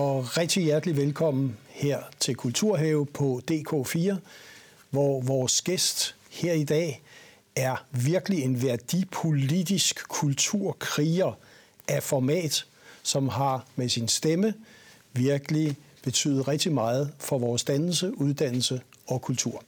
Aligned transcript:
og 0.00 0.36
rigtig 0.36 0.62
hjertelig 0.62 0.96
velkommen 0.96 1.56
her 1.68 2.02
til 2.20 2.34
Kulturhave 2.34 3.06
på 3.06 3.40
DK4, 3.50 4.14
hvor 4.90 5.20
vores 5.20 5.62
gæst 5.62 6.14
her 6.30 6.52
i 6.52 6.64
dag 6.64 7.02
er 7.56 7.84
virkelig 7.90 8.42
en 8.42 8.62
værdipolitisk 8.62 10.08
kulturkriger 10.08 11.32
af 11.88 12.02
format, 12.02 12.66
som 13.02 13.28
har 13.28 13.66
med 13.76 13.88
sin 13.88 14.08
stemme 14.08 14.54
virkelig 15.12 15.76
betydet 16.02 16.48
rigtig 16.48 16.72
meget 16.72 17.12
for 17.18 17.38
vores 17.38 17.64
dannelse, 17.64 18.18
uddannelse 18.18 18.80
og 19.06 19.22
kultur. 19.22 19.64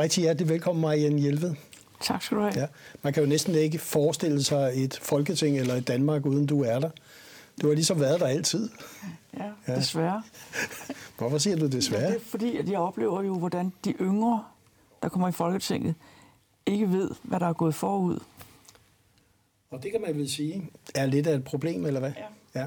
Rigtig 0.00 0.22
hjertelig 0.22 0.48
velkommen, 0.48 0.82
Marianne 0.82 1.20
Hjelved. 1.20 1.54
Tak 2.02 2.22
skal 2.22 2.36
du 2.36 2.42
have. 2.42 2.60
Ja. 2.60 2.66
Man 3.02 3.12
kan 3.12 3.22
jo 3.22 3.28
næsten 3.28 3.54
ikke 3.54 3.78
forestille 3.78 4.42
sig 4.42 4.72
et 4.74 4.98
folketing 5.02 5.58
eller 5.58 5.74
et 5.74 5.88
Danmark, 5.88 6.26
uden 6.26 6.46
du 6.46 6.62
er 6.62 6.78
der. 6.78 6.90
Du 7.62 7.66
har 7.66 7.74
ligesom 7.74 8.00
været 8.00 8.20
der 8.20 8.26
altid. 8.26 8.68
Ja, 9.38 9.44
ja. 9.68 9.76
desværre. 9.76 10.22
Hvorfor 11.18 11.38
siger 11.38 11.56
du 11.56 11.66
desværre? 11.66 12.02
Ja, 12.02 12.08
det 12.08 12.16
er 12.16 12.20
fordi, 12.20 12.56
at 12.56 12.68
jeg 12.68 12.78
oplever 12.78 13.22
jo, 13.22 13.34
hvordan 13.38 13.72
de 13.84 13.90
yngre, 14.00 14.44
der 15.02 15.08
kommer 15.08 15.28
i 15.28 15.32
Folketinget, 15.32 15.94
ikke 16.66 16.92
ved, 16.92 17.10
hvad 17.22 17.40
der 17.40 17.46
er 17.46 17.52
gået 17.52 17.74
forud. 17.74 18.18
Og 19.70 19.82
det 19.82 19.92
kan 19.92 20.00
man 20.00 20.16
vel 20.16 20.30
sige 20.30 20.70
er 20.94 21.06
lidt 21.06 21.26
af 21.26 21.34
et 21.34 21.44
problem, 21.44 21.86
eller 21.86 22.00
hvad? 22.00 22.12
Ja. 22.54 22.60
ja. 22.60 22.66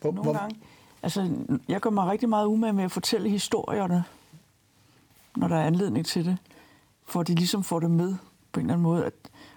Hvor, 0.00 0.12
Nogle 0.12 0.22
hvor... 0.30 0.38
gange. 0.38 0.56
Altså, 1.02 1.30
jeg 1.68 1.80
gør 1.80 1.90
mig 1.90 2.10
rigtig 2.10 2.28
meget 2.28 2.46
umage 2.46 2.72
med 2.72 2.84
at 2.84 2.92
fortælle 2.92 3.30
historierne, 3.30 4.04
når 5.36 5.48
der 5.48 5.56
er 5.56 5.66
anledning 5.66 6.06
til 6.06 6.24
det 6.24 6.36
for 7.08 7.22
de 7.22 7.34
ligesom 7.34 7.64
får 7.64 7.80
det 7.80 7.90
med 7.90 8.16
på 8.52 8.60
en 8.60 8.66
eller 8.66 8.74
anden 8.74 8.82
måde, 8.82 9.06
at 9.06 9.12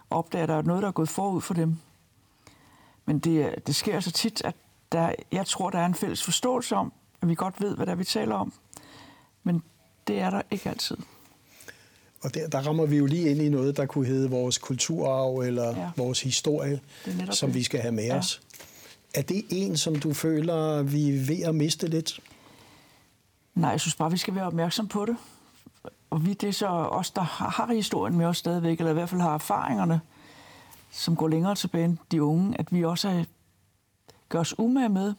opdage, 0.09 0.43
at 0.43 0.49
der 0.49 0.55
er 0.55 0.61
noget, 0.61 0.81
der 0.81 0.87
er 0.87 0.91
gået 0.91 1.09
forud 1.09 1.41
for 1.41 1.53
dem. 1.53 1.77
Men 3.05 3.19
det, 3.19 3.67
det 3.67 3.75
sker 3.75 3.99
så 3.99 4.11
tit, 4.11 4.41
at 4.45 4.55
der, 4.91 5.13
jeg 5.31 5.45
tror, 5.45 5.69
der 5.69 5.79
er 5.79 5.85
en 5.85 5.95
fælles 5.95 6.23
forståelse 6.23 6.75
om, 6.75 6.93
at 7.21 7.27
vi 7.27 7.35
godt 7.35 7.61
ved, 7.61 7.75
hvad 7.75 7.85
der 7.85 7.95
vi 7.95 8.03
taler 8.03 8.35
om. 8.35 8.53
Men 9.43 9.63
det 10.07 10.19
er 10.19 10.29
der 10.29 10.41
ikke 10.51 10.69
altid. 10.69 10.97
Og 12.23 12.33
der, 12.33 12.47
der 12.47 12.67
rammer 12.67 12.85
vi 12.85 12.97
jo 12.97 13.05
lige 13.05 13.29
ind 13.29 13.41
i 13.41 13.49
noget, 13.49 13.77
der 13.77 13.85
kunne 13.85 14.05
hedde 14.05 14.29
vores 14.29 14.57
kulturarv 14.57 15.37
eller 15.37 15.79
ja. 15.79 15.91
vores 15.97 16.21
historie, 16.21 16.79
som 17.31 17.49
det. 17.49 17.55
vi 17.55 17.63
skal 17.63 17.79
have 17.79 17.91
med 17.91 18.05
ja. 18.05 18.17
os. 18.17 18.41
Er 19.13 19.21
det 19.21 19.45
en, 19.49 19.77
som 19.77 19.95
du 19.95 20.13
føler, 20.13 20.81
vi 20.81 21.09
er 21.09 21.25
ved 21.25 21.41
at 21.41 21.55
miste 21.55 21.87
lidt? 21.87 22.19
Nej, 23.55 23.69
jeg 23.69 23.79
synes 23.79 23.95
bare, 23.95 24.11
vi 24.11 24.17
skal 24.17 24.35
være 24.35 24.45
opmærksom 24.45 24.87
på 24.87 25.05
det 25.05 25.15
og 26.11 26.25
vi 26.25 26.33
det 26.33 26.49
er 26.49 26.53
så 26.53 26.67
os, 26.67 27.11
der 27.11 27.21
har, 27.21 27.73
historien 27.73 28.17
med 28.17 28.25
os 28.25 28.37
stadigvæk, 28.37 28.79
eller 28.79 28.91
i 28.91 28.93
hvert 28.93 29.09
fald 29.09 29.21
har 29.21 29.33
erfaringerne, 29.33 30.01
som 30.91 31.15
går 31.15 31.27
længere 31.27 31.55
tilbage 31.55 31.85
end 31.85 31.97
de 32.11 32.23
unge, 32.23 32.59
at 32.59 32.71
vi 32.71 32.85
også 32.85 33.09
er, 33.09 33.23
gør 34.29 34.39
os 34.39 34.59
umage 34.59 34.89
med 34.89 35.13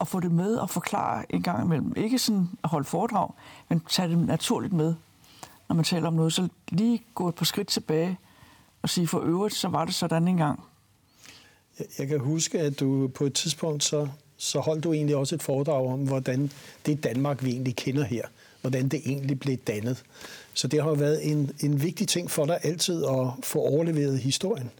at 0.00 0.08
få 0.08 0.20
det 0.20 0.32
med 0.32 0.56
og 0.56 0.70
forklare 0.70 1.32
en 1.34 1.42
gang 1.42 1.64
imellem. 1.64 1.92
Ikke 1.96 2.18
sådan 2.18 2.48
at 2.64 2.70
holde 2.70 2.84
foredrag, 2.84 3.30
men 3.68 3.80
tage 3.88 4.08
det 4.08 4.18
naturligt 4.18 4.72
med, 4.72 4.94
når 5.68 5.76
man 5.76 5.84
taler 5.84 6.08
om 6.08 6.14
noget. 6.14 6.32
Så 6.32 6.48
lige 6.68 7.02
gå 7.14 7.28
et 7.28 7.34
par 7.34 7.44
skridt 7.44 7.68
tilbage 7.68 8.18
og 8.82 8.88
sige, 8.88 9.06
for 9.06 9.20
øvrigt, 9.20 9.54
så 9.54 9.68
var 9.68 9.84
det 9.84 9.94
sådan 9.94 10.28
en 10.28 10.36
gang. 10.36 10.64
Jeg 11.98 12.08
kan 12.08 12.20
huske, 12.20 12.60
at 12.60 12.80
du 12.80 13.08
på 13.08 13.24
et 13.24 13.34
tidspunkt, 13.34 13.84
så, 13.84 14.08
så 14.36 14.60
holdt 14.60 14.84
du 14.84 14.92
egentlig 14.92 15.16
også 15.16 15.34
et 15.34 15.42
foredrag 15.42 15.86
om, 15.86 16.06
hvordan 16.06 16.50
det 16.86 17.04
Danmark, 17.04 17.44
vi 17.44 17.50
egentlig 17.50 17.76
kender 17.76 18.04
her, 18.04 18.26
hvordan 18.60 18.88
det 18.88 19.02
egentlig 19.06 19.40
blev 19.40 19.56
dannet. 19.56 20.02
Så 20.54 20.68
det 20.68 20.82
har 20.82 20.94
været 20.94 21.30
en, 21.30 21.50
en 21.60 21.82
vigtig 21.82 22.08
ting 22.08 22.30
for 22.30 22.46
dig 22.46 22.58
altid 22.62 23.04
at 23.04 23.26
få 23.42 23.58
overleveret 23.58 24.18
historien. 24.18 24.70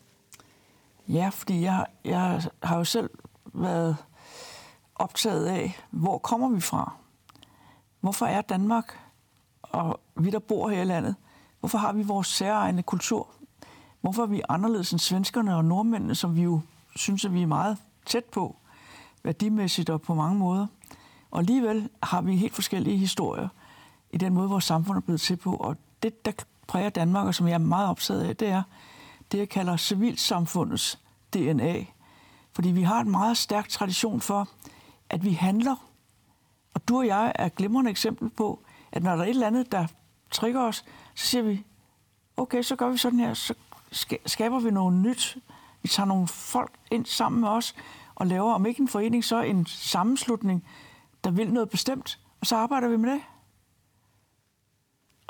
Ja, 1.09 1.29
fordi 1.29 1.63
jeg, 1.63 1.87
jeg 2.05 2.43
har 2.63 2.77
jo 2.77 2.85
selv 2.85 3.11
været 3.55 3.97
optaget 4.95 5.47
af, 5.47 5.81
hvor 5.91 6.19
kommer 6.19 6.49
vi 6.49 6.61
fra? 6.61 6.93
Hvorfor 8.01 8.27
er 8.27 8.41
Danmark 8.41 8.99
og 9.63 10.01
vi, 10.17 10.31
der 10.31 10.39
bor 10.39 10.69
her 10.69 10.83
i 10.83 10.85
landet, 10.85 11.15
hvorfor 11.61 11.79
har 11.79 11.93
vi 11.93 12.03
vores 12.03 12.27
særegne 12.27 12.83
kultur? 12.83 13.29
Hvorfor 14.01 14.23
er 14.23 14.27
vi 14.27 14.43
anderledes 14.49 14.93
end 14.93 15.01
svenskerne 15.01 15.57
og 15.57 15.65
nordmændene, 15.65 16.15
som 16.15 16.37
vi 16.37 16.43
jo 16.43 16.61
synes, 16.97 17.25
at 17.25 17.35
vi 17.35 17.43
er 17.43 17.47
meget 17.47 17.79
tæt 18.07 18.25
på, 18.25 18.57
værdimæssigt 19.23 19.91
og 19.91 20.03
på 20.03 20.15
mange 20.15 20.39
måder? 20.39 20.67
Og 21.31 21.39
alligevel 21.39 21.89
har 22.03 22.21
vi 22.21 22.37
helt 22.37 22.55
forskellige 22.55 22.97
historier 22.97 23.49
i 24.13 24.17
den 24.17 24.35
måde, 24.35 24.49
vores 24.49 24.65
samfund 24.65 24.97
er 24.97 25.01
blevet 25.01 25.21
til 25.21 25.37
på. 25.37 25.57
Og 25.57 25.77
det, 26.03 26.25
der 26.25 26.33
præger 26.67 26.91
Danmark, 26.91 27.27
og 27.27 27.35
som 27.35 27.47
jeg 27.49 27.55
er 27.55 27.59
meget 27.59 27.89
optaget 27.89 28.25
af, 28.25 28.37
det 28.37 28.49
er 28.49 28.63
det, 29.33 29.39
jeg 29.39 29.49
kalder 29.49 29.77
civilsamfundets 29.77 30.99
DNA. 31.35 31.85
Fordi 32.53 32.71
vi 32.71 32.83
har 32.83 33.01
en 33.01 33.11
meget 33.11 33.37
stærk 33.37 33.69
tradition 33.69 34.21
for, 34.21 34.49
at 35.11 35.25
vi 35.25 35.33
handler. 35.33 35.77
Og 36.75 36.89
du 36.89 36.99
og 36.99 37.07
jeg 37.07 37.33
er 37.35 37.47
et 37.47 37.55
glimrende 37.55 37.91
eksempel 37.91 38.31
på, 38.31 38.63
at 38.93 39.03
når 39.03 39.11
der 39.11 39.19
er 39.19 39.27
et 39.27 39.31
eller 39.31 39.47
andet, 39.47 39.73
der 39.73 39.87
trigger 40.31 40.61
os, 40.61 40.85
så 41.15 41.27
siger 41.27 41.43
vi, 41.43 41.65
okay, 42.37 42.63
så 42.63 42.77
gør 42.77 42.89
vi 42.89 42.97
sådan 42.97 43.19
her, 43.19 43.35
så 43.35 43.55
skaber 44.27 44.61
vi 44.61 44.71
noget 44.71 44.93
nyt. 44.93 45.39
Vi 45.83 45.89
tager 45.89 46.07
nogle 46.07 46.29
folk 46.29 46.73
ind 46.91 47.07
sammen 47.07 47.41
med 47.41 47.49
os, 47.49 47.75
og 48.15 48.27
laver, 48.27 48.53
om 48.55 48.67
ikke 48.67 48.81
en 48.81 48.89
forening, 48.89 49.25
så 49.25 49.43
en 49.43 49.67
sammenslutning, 49.67 50.65
der 51.25 51.31
vil 51.31 51.53
noget 51.53 51.71
bestemt, 51.71 52.19
og 52.41 52.47
så 52.47 52.57
arbejder 52.57 52.89
vi 52.89 52.97
med 52.97 53.13
det. 53.13 53.21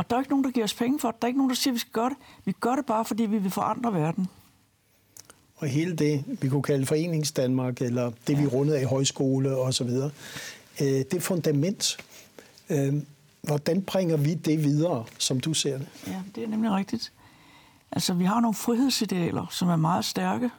Og 0.01 0.11
der 0.11 0.17
er 0.17 0.21
ikke 0.21 0.31
nogen, 0.31 0.45
der 0.45 0.51
giver 0.51 0.65
os 0.65 0.75
penge 0.75 0.99
for 0.99 1.11
det. 1.11 1.23
Der 1.23 1.27
er 1.27 1.29
ikke 1.29 1.39
nogen, 1.39 1.51
der 1.51 1.57
siger, 1.57 1.73
at 1.73 1.75
vi 1.75 1.79
skal 1.79 1.93
gøre 1.93 2.09
det. 2.09 2.17
Vi 2.45 2.53
gør 2.61 2.75
det 2.75 2.87
bare, 2.87 3.05
fordi 3.05 3.23
vi 3.23 3.39
vil 3.39 3.51
forandre 3.51 3.95
verden. 3.95 4.29
Og 5.57 5.69
hele 5.69 5.97
det, 5.97 6.25
vi 6.43 6.49
kunne 6.49 6.63
kalde 6.63 6.87
Foreningsdanmark, 6.87 7.83
eller 7.83 8.13
det, 8.27 8.35
ja. 8.35 8.41
vi 8.41 8.47
rundede 8.47 8.79
af 8.79 8.83
i 8.83 8.85
højskole 8.85 9.57
og 9.57 9.75
så 9.75 9.85
videre, 9.85 10.11
øh, 10.81 10.87
det 10.87 11.23
fundament, 11.23 11.97
øh, 12.71 12.95
hvordan 13.43 13.83
bringer 13.83 14.17
vi 14.17 14.35
det 14.35 14.65
videre, 14.65 15.05
som 15.19 15.41
du 15.41 15.55
ser 15.55 15.79
det? 15.79 15.89
Ja, 16.07 16.23
det 16.35 16.45
er 16.45 16.49
nemlig 16.49 16.73
rigtigt. 16.73 17.13
Altså, 17.93 18.15
vi 18.15 18.25
har 18.25 18.41
nogle 18.41 18.55
frihedsidealer, 18.55 19.47
som 19.51 19.69
er 19.69 19.77
meget 19.77 20.05
stærke. 20.05 20.51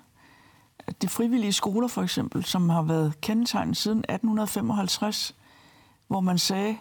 De 1.01 1.09
frivillige 1.09 1.53
skoler, 1.53 1.87
for 1.87 2.01
eksempel, 2.01 2.43
som 2.43 2.69
har 2.69 2.81
været 2.81 3.13
kendetegnet 3.21 3.77
siden 3.77 3.99
1855, 3.99 5.35
hvor 6.07 6.19
man 6.19 6.37
sagde, 6.37 6.77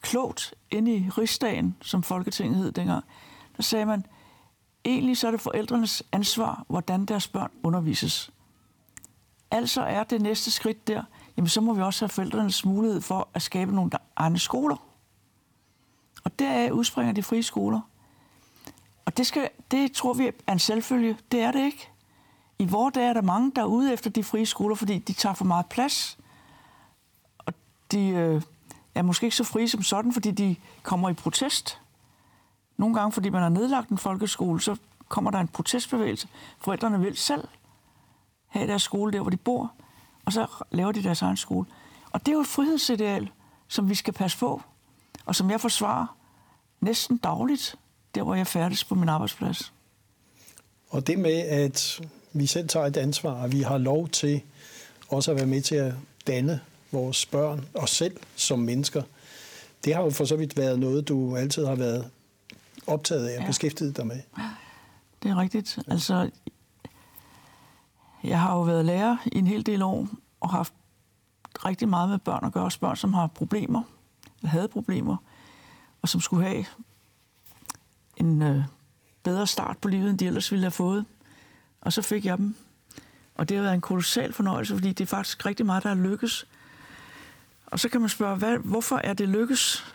klogt 0.00 0.54
inde 0.70 0.96
i 0.96 1.08
rigsdagen, 1.08 1.76
som 1.82 2.02
Folketinget 2.02 2.56
hed 2.56 2.72
dengang, 2.72 3.04
der 3.56 3.62
sagde 3.62 3.86
man, 3.86 4.06
egentlig 4.84 5.16
så 5.16 5.26
er 5.26 5.30
det 5.30 5.40
forældrenes 5.40 6.02
ansvar, 6.12 6.64
hvordan 6.68 7.06
deres 7.06 7.28
børn 7.28 7.50
undervises. 7.62 8.30
Altså 9.50 9.82
er 9.82 10.04
det 10.04 10.22
næste 10.22 10.50
skridt 10.50 10.88
der, 10.88 11.02
jamen 11.36 11.48
så 11.48 11.60
må 11.60 11.74
vi 11.74 11.82
også 11.82 12.04
have 12.04 12.08
forældrenes 12.08 12.64
mulighed 12.64 13.00
for 13.00 13.28
at 13.34 13.42
skabe 13.42 13.74
nogle 13.74 13.90
egne 14.16 14.38
skoler. 14.38 14.76
Og 16.24 16.38
deraf 16.38 16.70
udspringer 16.70 17.12
de 17.12 17.22
frie 17.22 17.42
skoler. 17.42 17.80
Og 19.04 19.16
det, 19.16 19.26
skal, 19.26 19.48
det 19.70 19.92
tror 19.92 20.12
vi 20.12 20.26
er 20.46 20.52
en 20.52 20.58
selvfølge. 20.58 21.18
Det 21.32 21.40
er 21.40 21.52
det 21.52 21.64
ikke. 21.64 21.88
I 22.58 22.66
vores 22.66 22.94
dag 22.94 23.06
er 23.06 23.12
der 23.12 23.22
mange, 23.22 23.52
der 23.56 23.62
er 23.62 23.66
ude 23.66 23.92
efter 23.92 24.10
de 24.10 24.24
frie 24.24 24.46
skoler, 24.46 24.74
fordi 24.74 24.98
de 24.98 25.12
tager 25.12 25.34
for 25.34 25.44
meget 25.44 25.66
plads. 25.66 26.18
Og 27.38 27.54
de, 27.92 28.08
øh, 28.08 28.42
er 28.98 29.02
måske 29.02 29.26
ikke 29.26 29.36
så 29.36 29.44
frie 29.44 29.68
som 29.68 29.82
sådan, 29.82 30.12
fordi 30.12 30.30
de 30.30 30.56
kommer 30.82 31.10
i 31.10 31.12
protest. 31.12 31.80
Nogle 32.76 32.94
gange, 32.94 33.12
fordi 33.12 33.28
man 33.28 33.42
har 33.42 33.48
nedlagt 33.48 33.88
en 33.88 33.98
folkeskole, 33.98 34.60
så 34.60 34.76
kommer 35.08 35.30
der 35.30 35.38
en 35.38 35.48
protestbevægelse. 35.48 36.28
Forældrene 36.58 37.00
vil 37.00 37.16
selv 37.16 37.48
have 38.46 38.66
deres 38.66 38.82
skole 38.82 39.12
der, 39.12 39.20
hvor 39.20 39.30
de 39.30 39.36
bor, 39.36 39.72
og 40.24 40.32
så 40.32 40.46
laver 40.70 40.92
de 40.92 41.02
deres 41.02 41.22
egen 41.22 41.36
skole. 41.36 41.66
Og 42.10 42.20
det 42.20 42.28
er 42.28 42.32
jo 42.32 42.40
et 42.40 42.46
frihedsideal, 42.46 43.30
som 43.68 43.88
vi 43.88 43.94
skal 43.94 44.14
passe 44.14 44.38
på, 44.38 44.62
og 45.26 45.36
som 45.36 45.50
jeg 45.50 45.60
forsvarer 45.60 46.16
næsten 46.80 47.16
dagligt, 47.16 47.76
der 48.14 48.22
hvor 48.22 48.34
jeg 48.34 48.46
færdes 48.46 48.84
på 48.84 48.94
min 48.94 49.08
arbejdsplads. 49.08 49.72
Og 50.90 51.06
det 51.06 51.18
med, 51.18 51.38
at 51.38 52.00
vi 52.32 52.46
selv 52.46 52.68
tager 52.68 52.86
et 52.86 52.96
ansvar, 52.96 53.42
og 53.42 53.52
vi 53.52 53.62
har 53.62 53.78
lov 53.78 54.08
til 54.08 54.42
også 55.08 55.30
at 55.30 55.36
være 55.36 55.46
med 55.46 55.62
til 55.62 55.74
at 55.74 55.94
danne 56.26 56.60
vores 56.92 57.26
børn 57.26 57.64
og 57.74 57.88
selv 57.88 58.16
som 58.36 58.58
mennesker, 58.58 59.02
det 59.84 59.94
har 59.94 60.02
jo 60.02 60.10
for 60.10 60.24
så 60.24 60.36
vidt 60.36 60.56
været 60.56 60.78
noget, 60.78 61.08
du 61.08 61.36
altid 61.36 61.66
har 61.66 61.74
været 61.74 62.10
optaget 62.86 63.28
af 63.28 63.36
og 63.36 63.42
ja. 63.42 63.46
beskæftiget 63.46 63.96
dig 63.96 64.06
med. 64.06 64.20
Det 65.22 65.30
er 65.30 65.38
rigtigt. 65.38 65.78
Altså, 65.86 66.30
jeg 68.24 68.40
har 68.40 68.54
jo 68.54 68.62
været 68.62 68.84
lærer 68.84 69.16
i 69.26 69.38
en 69.38 69.46
hel 69.46 69.66
del 69.66 69.82
år 69.82 70.08
og 70.40 70.50
haft 70.50 70.72
rigtig 71.64 71.88
meget 71.88 72.08
med 72.08 72.18
børn 72.18 72.44
at 72.44 72.52
gøre. 72.52 72.64
Også 72.64 72.80
børn, 72.80 72.96
som 72.96 73.14
har 73.14 73.26
problemer, 73.26 73.82
eller 74.38 74.50
havde 74.50 74.68
problemer, 74.68 75.16
og 76.02 76.08
som 76.08 76.20
skulle 76.20 76.44
have 76.44 76.64
en 78.16 78.42
øh, 78.42 78.62
bedre 79.22 79.46
start 79.46 79.78
på 79.78 79.88
livet, 79.88 80.10
end 80.10 80.18
de 80.18 80.26
ellers 80.26 80.52
ville 80.52 80.64
have 80.64 80.70
fået. 80.70 81.04
Og 81.80 81.92
så 81.92 82.02
fik 82.02 82.24
jeg 82.24 82.38
dem. 82.38 82.56
Og 83.34 83.48
det 83.48 83.56
har 83.56 83.62
været 83.62 83.74
en 83.74 83.80
kolossal 83.80 84.32
fornøjelse, 84.32 84.74
fordi 84.74 84.88
det 84.88 85.00
er 85.00 85.06
faktisk 85.06 85.46
rigtig 85.46 85.66
meget, 85.66 85.82
der 85.82 85.90
er 85.90 85.94
lykkes 85.94 86.46
og 87.70 87.80
så 87.80 87.88
kan 87.88 88.00
man 88.00 88.10
spørge, 88.10 88.36
hvad, 88.36 88.58
hvorfor 88.58 89.00
er 89.04 89.12
det 89.12 89.28
lykkes? 89.28 89.94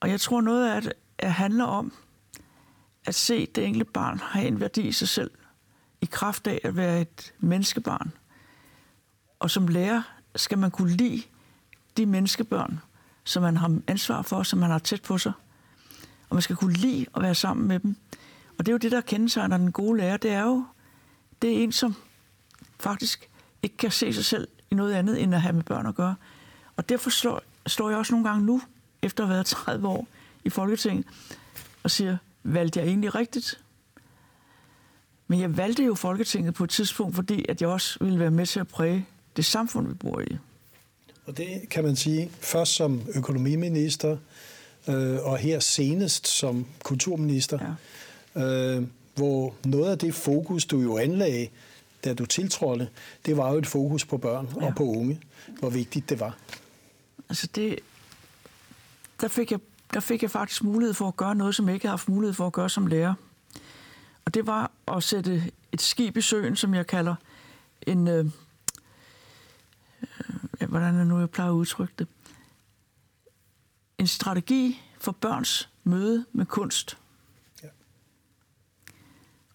Og 0.00 0.10
jeg 0.10 0.20
tror 0.20 0.40
noget 0.40 0.70
af 0.70 0.82
det 0.82 0.92
handler 1.20 1.64
om, 1.64 1.92
at 3.06 3.14
se 3.14 3.46
det 3.46 3.64
enkelte 3.64 3.92
barn 3.92 4.18
have 4.18 4.46
en 4.46 4.60
værdi 4.60 4.80
i 4.80 4.92
sig 4.92 5.08
selv, 5.08 5.30
i 6.00 6.06
kraft 6.06 6.46
af 6.46 6.60
at 6.64 6.76
være 6.76 7.00
et 7.00 7.34
menneskebarn. 7.38 8.12
Og 9.38 9.50
som 9.50 9.68
lærer 9.68 10.02
skal 10.36 10.58
man 10.58 10.70
kunne 10.70 10.92
lide 10.92 11.22
de 11.96 12.06
menneskebørn, 12.06 12.80
som 13.24 13.42
man 13.42 13.56
har 13.56 13.80
ansvar 13.86 14.22
for, 14.22 14.42
som 14.42 14.58
man 14.58 14.70
har 14.70 14.78
tæt 14.78 15.02
på 15.02 15.18
sig. 15.18 15.32
Og 16.28 16.36
man 16.36 16.42
skal 16.42 16.56
kunne 16.56 16.74
lide 16.74 17.06
at 17.14 17.22
være 17.22 17.34
sammen 17.34 17.68
med 17.68 17.80
dem. 17.80 17.96
Og 18.58 18.66
det 18.66 18.68
er 18.68 18.72
jo 18.72 18.78
det, 18.78 18.92
der 18.92 19.00
kendetegner 19.00 19.56
den 19.56 19.72
gode 19.72 19.98
lærer. 19.98 20.16
Det 20.16 20.30
er 20.30 20.42
jo 20.42 20.64
det 21.42 21.50
er 21.50 21.62
en, 21.62 21.72
som 21.72 21.94
faktisk 22.80 23.30
ikke 23.62 23.76
kan 23.76 23.90
se 23.90 24.12
sig 24.12 24.24
selv 24.24 24.48
i 24.70 24.74
noget 24.74 24.92
andet, 24.94 25.22
end 25.22 25.34
at 25.34 25.42
have 25.42 25.52
med 25.52 25.62
børn 25.62 25.86
at 25.86 25.94
gøre. 25.94 26.14
Og 26.76 26.88
derfor 26.88 27.10
slår, 27.10 27.42
står 27.66 27.90
jeg 27.90 27.98
også 27.98 28.12
nogle 28.12 28.28
gange 28.28 28.46
nu, 28.46 28.60
efter 29.02 29.24
at 29.24 29.28
have 29.28 29.34
været 29.34 29.46
30 29.46 29.88
år 29.88 30.06
i 30.44 30.50
Folketinget, 30.50 31.06
og 31.82 31.90
siger, 31.90 32.16
valgte 32.42 32.80
jeg 32.80 32.88
egentlig 32.88 33.14
rigtigt? 33.14 33.60
Men 35.28 35.40
jeg 35.40 35.56
valgte 35.56 35.84
jo 35.84 35.94
Folketinget 35.94 36.54
på 36.54 36.64
et 36.64 36.70
tidspunkt, 36.70 37.16
fordi 37.16 37.44
at 37.48 37.60
jeg 37.60 37.68
også 37.68 37.98
ville 38.00 38.18
være 38.18 38.30
med 38.30 38.46
til 38.46 38.60
at 38.60 38.68
præge 38.68 39.06
det 39.36 39.44
samfund, 39.44 39.88
vi 39.88 39.94
bor 39.94 40.20
i. 40.20 40.36
Og 41.26 41.36
det 41.36 41.68
kan 41.70 41.84
man 41.84 41.96
sige, 41.96 42.30
først 42.40 42.74
som 42.74 43.02
økonomiminister, 43.14 44.16
øh, 44.88 45.18
og 45.22 45.38
her 45.38 45.60
senest 45.60 46.28
som 46.28 46.66
kulturminister, 46.82 47.76
ja. 48.34 48.42
øh, 48.42 48.86
hvor 49.14 49.54
noget 49.64 49.90
af 49.90 49.98
det 49.98 50.14
fokus, 50.14 50.64
du 50.64 50.80
jo 50.80 50.98
anlagde, 50.98 51.48
da 52.06 52.14
du 52.14 52.26
tiltrådte, 52.26 52.88
det 53.26 53.36
var 53.36 53.52
jo 53.52 53.58
et 53.58 53.66
fokus 53.66 54.04
på 54.04 54.16
børn 54.16 54.48
ja. 54.60 54.66
og 54.66 54.74
på 54.74 54.84
unge, 54.84 55.20
hvor 55.58 55.70
vigtigt 55.70 56.08
det 56.08 56.20
var. 56.20 56.36
Altså 57.28 57.46
det, 57.46 57.78
der 59.20 59.28
fik, 59.28 59.50
jeg, 59.50 59.60
der 59.94 60.00
fik 60.00 60.22
jeg 60.22 60.30
faktisk 60.30 60.64
mulighed 60.64 60.94
for 60.94 61.08
at 61.08 61.16
gøre 61.16 61.34
noget, 61.34 61.54
som 61.54 61.66
jeg 61.66 61.74
ikke 61.74 61.86
havde 61.86 61.92
haft 61.92 62.08
mulighed 62.08 62.34
for 62.34 62.46
at 62.46 62.52
gøre 62.52 62.70
som 62.70 62.86
lærer. 62.86 63.14
Og 64.24 64.34
det 64.34 64.46
var 64.46 64.70
at 64.88 65.02
sætte 65.02 65.52
et 65.72 65.82
skib 65.82 66.16
i 66.16 66.20
søen, 66.20 66.56
som 66.56 66.74
jeg 66.74 66.86
kalder 66.86 67.14
en... 67.82 68.08
Øh, 68.08 68.26
øh, 70.60 70.68
hvordan 70.68 70.94
er 70.94 71.04
nu, 71.04 71.18
jeg 71.18 71.30
plejer 71.30 71.50
at 71.50 71.54
udtrykke 71.54 71.94
det? 71.98 72.08
En 73.98 74.06
strategi 74.06 74.82
for 74.98 75.12
børns 75.12 75.68
møde 75.84 76.24
med 76.32 76.46
kunst. 76.46 76.98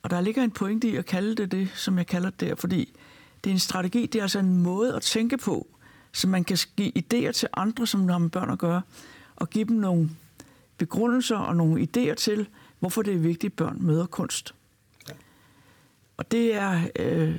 Og 0.04 0.10
der 0.10 0.22
ligger 0.22 0.44
en 0.44 0.52
pointe 0.52 0.88
i 0.88 0.96
at 0.96 1.06
kalde 1.06 1.36
det 1.36 1.52
det, 1.52 1.70
som 1.76 1.98
jeg 1.98 2.08
kalder 2.08 2.30
det 2.30 2.40
der, 2.40 2.56
fordi 2.56 2.94
det 3.44 3.50
er 3.50 3.54
en 3.54 3.60
strategi, 3.60 4.06
det 4.06 4.20
er 4.20 4.24
altså 4.24 4.40
en 4.40 4.58
måde 4.58 4.96
at 4.96 5.02
tænke 5.02 5.38
på, 5.38 5.68
så 6.12 6.28
man 6.28 6.44
kan 6.44 6.58
give 6.78 6.92
idéer 6.98 7.32
til 7.32 7.48
andre, 7.54 7.88
som 7.88 8.10
har 8.10 8.18
med 8.18 8.30
børn 8.30 8.50
at 8.50 8.60
gøre, 8.60 8.82
og 9.36 9.50
give 9.50 9.66
dem 9.66 9.76
nogle 9.76 10.10
begrundelser 10.78 11.38
og 11.38 11.56
nogle 11.56 11.88
idéer 11.88 12.14
til, 12.14 12.48
hvorfor 12.80 13.02
det 13.02 13.14
er 13.14 13.18
vigtigt, 13.18 13.52
at 13.52 13.56
børn 13.56 13.78
møder 13.80 14.06
kunst. 14.06 14.56
Ja. 15.10 15.14
Og 16.18 16.32
det 16.32 16.56
er, 16.56 16.82
øh, 16.96 17.36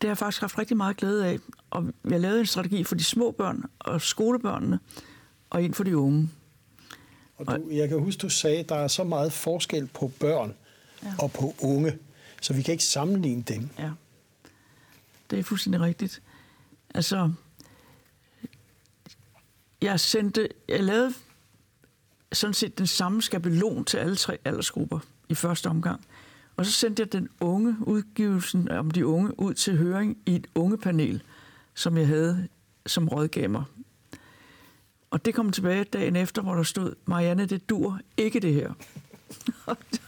det 0.00 0.08
har 0.08 0.08
jeg 0.08 0.18
faktisk 0.18 0.40
haft 0.40 0.58
rigtig 0.58 0.76
meget 0.76 0.96
glæde 0.96 1.26
af. 1.26 1.38
Og 1.70 1.86
vi 2.02 2.12
har 2.12 2.18
lavet 2.18 2.40
en 2.40 2.46
strategi 2.46 2.84
for 2.84 2.94
de 2.94 3.04
små 3.04 3.30
børn 3.30 3.64
og 3.78 4.00
skolebørnene, 4.00 4.78
og 5.50 5.64
en 5.64 5.74
for 5.74 5.84
de 5.84 5.96
unge. 5.96 6.30
Og 7.36 7.46
du, 7.46 7.68
jeg 7.70 7.88
kan 7.88 7.98
huske, 7.98 8.20
du 8.20 8.28
sagde, 8.28 8.58
at 8.58 8.68
der 8.68 8.76
er 8.76 8.88
så 8.88 9.04
meget 9.04 9.32
forskel 9.32 9.86
på 9.94 10.12
børn 10.20 10.54
ja. 11.04 11.14
og 11.18 11.32
på 11.32 11.54
unge, 11.58 11.98
så 12.42 12.54
vi 12.54 12.62
kan 12.62 12.72
ikke 12.72 12.84
sammenligne 12.84 13.42
dem. 13.42 13.68
Ja, 13.78 13.90
det 15.30 15.38
er 15.38 15.42
fuldstændig 15.42 15.80
rigtigt. 15.80 16.22
Altså, 16.94 17.32
jeg 19.82 20.00
sendte, 20.00 20.48
jeg 20.68 20.84
lavede 20.84 21.14
sådan 22.32 22.54
set 22.54 22.78
den 22.78 22.86
samme 22.86 23.22
skabelon 23.22 23.84
til 23.84 23.96
alle 23.96 24.16
tre 24.16 24.38
aldersgrupper 24.44 24.98
i 25.28 25.34
første 25.34 25.66
omgang. 25.66 26.04
Og 26.56 26.66
så 26.66 26.72
sendte 26.72 27.00
jeg 27.00 27.12
den 27.12 27.28
unge 27.40 27.76
udgivelsen 27.80 28.70
om 28.70 28.90
de 28.90 29.06
unge 29.06 29.40
ud 29.40 29.54
til 29.54 29.76
høring 29.76 30.18
i 30.26 30.34
et 30.34 30.46
ungepanel, 30.54 31.22
som 31.74 31.96
jeg 31.96 32.06
havde 32.06 32.48
som 32.86 33.08
rådgaver. 33.08 33.64
Og 35.10 35.24
det 35.24 35.34
kom 35.34 35.52
tilbage 35.52 35.84
dagen 35.84 36.16
efter, 36.16 36.42
hvor 36.42 36.54
der 36.54 36.62
stod, 36.62 36.94
Marianne, 37.06 37.46
det 37.46 37.68
dur 37.68 38.00
ikke 38.16 38.40
det 38.40 38.54
her. 38.54 38.72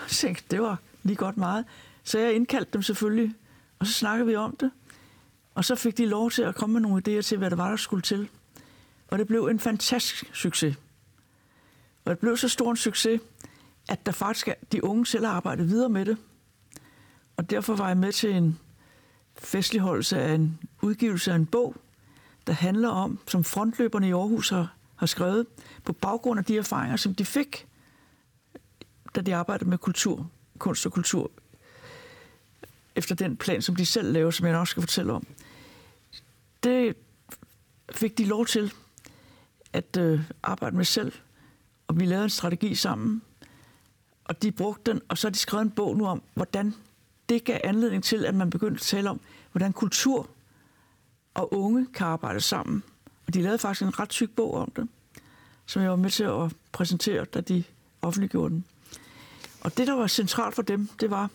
jeg 0.08 0.10
tænkte, 0.10 0.44
det 0.50 0.62
var 0.62 0.78
lige 1.02 1.16
godt 1.16 1.36
meget. 1.36 1.64
Så 2.04 2.18
jeg 2.18 2.34
indkaldte 2.34 2.70
dem 2.72 2.82
selvfølgelig, 2.82 3.34
og 3.78 3.86
så 3.86 3.92
snakkede 3.92 4.26
vi 4.26 4.36
om 4.36 4.56
det. 4.56 4.70
Og 5.54 5.64
så 5.64 5.74
fik 5.74 5.98
de 5.98 6.06
lov 6.06 6.30
til 6.30 6.42
at 6.42 6.54
komme 6.54 6.72
med 6.72 6.80
nogle 6.80 7.02
idéer 7.08 7.22
til, 7.22 7.38
hvad 7.38 7.50
det 7.50 7.58
var, 7.58 7.70
der 7.70 7.76
skulle 7.76 8.02
til. 8.02 8.28
Og 9.08 9.18
det 9.18 9.26
blev 9.26 9.46
en 9.46 9.60
fantastisk 9.60 10.30
succes. 10.32 10.76
Og 12.04 12.10
det 12.10 12.18
blev 12.18 12.36
så 12.36 12.48
stor 12.48 12.70
en 12.70 12.76
succes, 12.76 13.20
at 13.88 14.06
der 14.06 14.12
faktisk 14.12 14.48
er, 14.48 14.54
de 14.72 14.84
unge 14.84 15.06
selv 15.06 15.24
har 15.24 15.32
arbejdet 15.32 15.68
videre 15.68 15.88
med 15.88 16.04
det. 16.04 16.16
Og 17.36 17.50
derfor 17.50 17.76
var 17.76 17.88
jeg 17.88 17.96
med 17.96 18.12
til 18.12 18.30
en 18.30 18.58
festligholdelse 19.38 20.20
af 20.20 20.34
en 20.34 20.58
udgivelse 20.82 21.32
af 21.32 21.36
en 21.36 21.46
bog, 21.46 21.76
der 22.46 22.52
handler 22.52 22.88
om, 22.88 23.18
som 23.26 23.44
frontløberne 23.44 24.08
i 24.08 24.12
Aarhus 24.12 24.50
har, 24.50 24.74
har 24.96 25.06
skrevet, 25.06 25.46
på 25.84 25.92
baggrund 25.92 26.38
af 26.38 26.44
de 26.44 26.58
erfaringer, 26.58 26.96
som 26.96 27.14
de 27.14 27.24
fik, 27.24 27.66
da 29.14 29.20
de 29.20 29.34
arbejdede 29.34 29.70
med 29.70 29.78
kultur, 29.78 30.30
kunst 30.58 30.86
og 30.86 30.92
kultur, 30.92 31.30
efter 32.94 33.14
den 33.14 33.36
plan, 33.36 33.62
som 33.62 33.76
de 33.76 33.86
selv 33.86 34.12
lavede, 34.12 34.32
som 34.32 34.46
jeg 34.46 34.56
også 34.56 34.70
skal 34.70 34.82
fortælle 34.82 35.12
om. 35.12 35.26
Det 36.62 36.96
fik 37.92 38.18
de 38.18 38.24
lov 38.24 38.46
til 38.46 38.72
at 39.72 39.96
øh, 39.96 40.20
arbejde 40.42 40.76
med 40.76 40.84
selv, 40.84 41.12
og 41.86 42.00
vi 42.00 42.06
lavede 42.06 42.24
en 42.24 42.30
strategi 42.30 42.74
sammen, 42.74 43.22
og 44.24 44.42
de 44.42 44.52
brugte 44.52 44.92
den, 44.92 45.00
og 45.08 45.18
så 45.18 45.28
har 45.28 45.30
de 45.32 45.38
skrevet 45.38 45.64
en 45.64 45.70
bog 45.70 45.96
nu 45.96 46.06
om, 46.06 46.22
hvordan 46.34 46.74
det 47.28 47.44
gav 47.44 47.60
anledning 47.64 48.04
til, 48.04 48.24
at 48.24 48.34
man 48.34 48.50
begyndte 48.50 48.78
at 48.78 48.80
tale 48.80 49.10
om, 49.10 49.20
hvordan 49.52 49.72
kultur 49.72 50.30
og 51.34 51.54
unge 51.54 51.86
kan 51.94 52.06
arbejde 52.06 52.40
sammen. 52.40 52.82
Og 53.26 53.34
de 53.34 53.42
lavede 53.42 53.58
faktisk 53.58 53.82
en 53.82 53.98
ret 53.98 54.08
tyk 54.08 54.30
bog 54.30 54.54
om 54.54 54.70
det, 54.70 54.88
som 55.66 55.82
jeg 55.82 55.90
var 55.90 55.96
med 55.96 56.10
til 56.10 56.24
at 56.24 56.52
præsentere, 56.72 57.24
da 57.24 57.40
de 57.40 57.64
offentliggjorde 58.02 58.54
den. 58.54 58.64
Og 59.60 59.76
det, 59.76 59.86
der 59.86 59.92
var 59.92 60.06
centralt 60.06 60.54
for 60.54 60.62
dem, 60.62 60.88
det 61.00 61.10
var, 61.10 61.30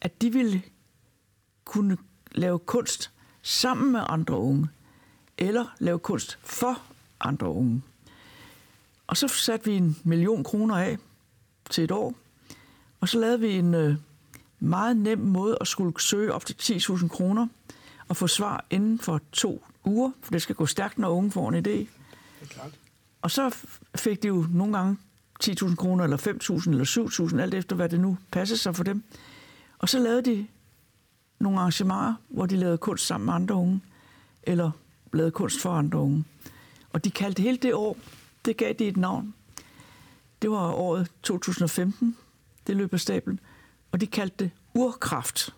at 0.00 0.22
de 0.22 0.32
ville 0.32 0.62
kunne 1.64 1.96
lave 2.32 2.58
kunst 2.58 3.10
sammen 3.42 3.92
med 3.92 4.00
andre 4.08 4.38
unge, 4.38 4.68
eller 5.38 5.74
lave 5.78 5.98
kunst 5.98 6.38
for 6.42 6.82
andre 7.20 7.48
unge. 7.48 7.82
Og 9.06 9.16
så 9.16 9.28
satte 9.28 9.70
vi 9.70 9.76
en 9.76 9.96
million 10.04 10.44
kroner 10.44 10.76
af 10.76 10.98
til 11.70 11.84
et 11.84 11.90
år, 11.90 12.14
og 13.00 13.08
så 13.08 13.18
lavede 13.18 13.40
vi 13.40 13.52
en 13.52 13.74
øh, 13.74 13.94
meget 14.58 14.96
nem 14.96 15.18
måde 15.18 15.58
at 15.60 15.68
skulle 15.68 16.00
søge 16.00 16.32
op 16.32 16.46
til 16.46 16.54
10.000 16.78 17.08
kroner 17.08 17.46
og 18.08 18.16
få 18.16 18.26
svar 18.26 18.64
inden 18.70 18.98
for 18.98 19.20
to 19.32 19.64
uger, 19.84 20.10
for 20.22 20.30
det 20.30 20.42
skal 20.42 20.54
gå 20.54 20.66
stærkt, 20.66 20.98
når 20.98 21.08
unge 21.08 21.30
får 21.30 21.48
en 21.48 21.54
idé. 21.54 21.70
Det 21.70 21.88
er 22.42 22.46
klart. 22.46 22.72
Og 23.22 23.30
så 23.30 23.56
fik 23.94 24.22
de 24.22 24.28
jo 24.28 24.46
nogle 24.50 24.76
gange 24.78 24.96
10.000 25.44 25.74
kroner, 25.76 26.04
eller 26.04 26.16
5.000, 26.16 26.70
eller 26.70 27.30
7.000, 27.30 27.40
alt 27.40 27.54
efter 27.54 27.76
hvad 27.76 27.88
det 27.88 28.00
nu 28.00 28.18
passede 28.30 28.58
sig 28.58 28.76
for 28.76 28.84
dem. 28.84 29.02
Og 29.78 29.88
så 29.88 29.98
lavede 29.98 30.22
de 30.22 30.46
nogle 31.38 31.58
arrangementer, 31.58 32.14
hvor 32.28 32.46
de 32.46 32.56
lavede 32.56 32.78
kunst 32.78 33.06
sammen 33.06 33.26
med 33.26 33.34
andre 33.34 33.54
unge, 33.54 33.80
eller 34.42 34.70
lavede 35.12 35.30
kunst 35.30 35.62
for 35.62 35.70
andre 35.70 35.98
unge. 35.98 36.24
Og 36.92 37.04
de 37.04 37.10
kaldte 37.10 37.42
hele 37.42 37.56
det 37.56 37.74
år, 37.74 37.96
det 38.44 38.56
gav 38.56 38.72
de 38.72 38.88
et 38.88 38.96
navn. 38.96 39.34
Det 40.42 40.50
var 40.50 40.72
året 40.72 41.10
2015, 41.22 42.16
det 42.66 42.76
løb 42.76 42.92
af 42.92 43.00
stablen, 43.00 43.40
og 43.92 44.00
de 44.00 44.06
kaldte 44.06 44.44
det 44.44 44.50
urkraft. 44.74 45.54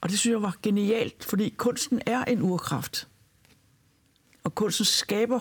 Og 0.00 0.10
det 0.10 0.18
synes 0.18 0.32
jeg 0.32 0.42
var 0.42 0.56
genialt, 0.62 1.24
fordi 1.24 1.54
kunsten 1.56 2.00
er 2.06 2.24
en 2.24 2.42
urkraft. 2.42 3.08
Og 4.44 4.54
kunsten 4.54 4.84
skaber 4.84 5.40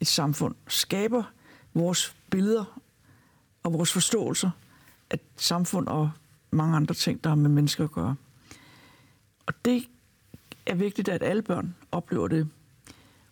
et 0.00 0.06
samfund, 0.06 0.54
skaber 0.68 1.22
vores 1.78 2.16
billeder 2.30 2.80
og 3.62 3.72
vores 3.72 3.92
forståelser 3.92 4.50
af 5.10 5.18
samfund 5.36 5.88
og 5.88 6.10
mange 6.50 6.76
andre 6.76 6.94
ting, 6.94 7.24
der 7.24 7.30
har 7.30 7.36
med 7.36 7.50
mennesker 7.50 7.84
at 7.84 7.92
gøre. 7.92 8.16
Og 9.46 9.54
det 9.64 9.84
er 10.66 10.74
vigtigt, 10.74 11.08
at 11.08 11.22
alle 11.22 11.42
børn 11.42 11.74
oplever 11.92 12.28
det. 12.28 12.48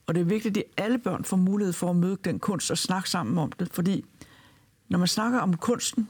Og 0.06 0.14
det 0.14 0.20
er 0.20 0.24
vigtigt, 0.24 0.56
at 0.56 0.64
alle 0.76 0.98
børn 0.98 1.24
får 1.24 1.36
mulighed 1.36 1.72
for 1.72 1.90
at 1.90 1.96
møde 1.96 2.16
den 2.24 2.38
kunst 2.38 2.70
og 2.70 2.78
snakke 2.78 3.10
sammen 3.10 3.38
om 3.38 3.52
det, 3.52 3.68
fordi 3.72 4.04
når 4.88 4.98
man 4.98 5.08
snakker 5.08 5.38
om 5.38 5.56
kunsten, 5.56 6.08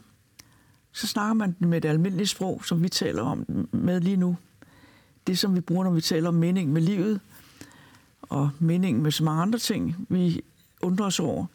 så 0.91 1.07
snakker 1.07 1.33
man 1.33 1.55
med 1.59 1.81
det 1.81 1.89
almindelige 1.89 2.27
sprog, 2.27 2.65
som 2.65 2.83
vi 2.83 2.89
taler 2.89 3.21
om 3.21 3.67
med 3.71 4.01
lige 4.01 4.17
nu. 4.17 4.37
Det, 5.27 5.39
som 5.39 5.55
vi 5.55 5.61
bruger, 5.61 5.83
når 5.83 5.91
vi 5.91 6.01
taler 6.01 6.27
om 6.27 6.35
mening 6.35 6.73
med 6.73 6.81
livet, 6.81 7.21
og 8.21 8.49
meningen 8.59 9.03
med 9.03 9.11
så 9.11 9.23
mange 9.23 9.41
andre 9.41 9.59
ting, 9.59 10.07
vi 10.09 10.41
undrer 10.81 11.05
os 11.05 11.19
over. 11.19 11.45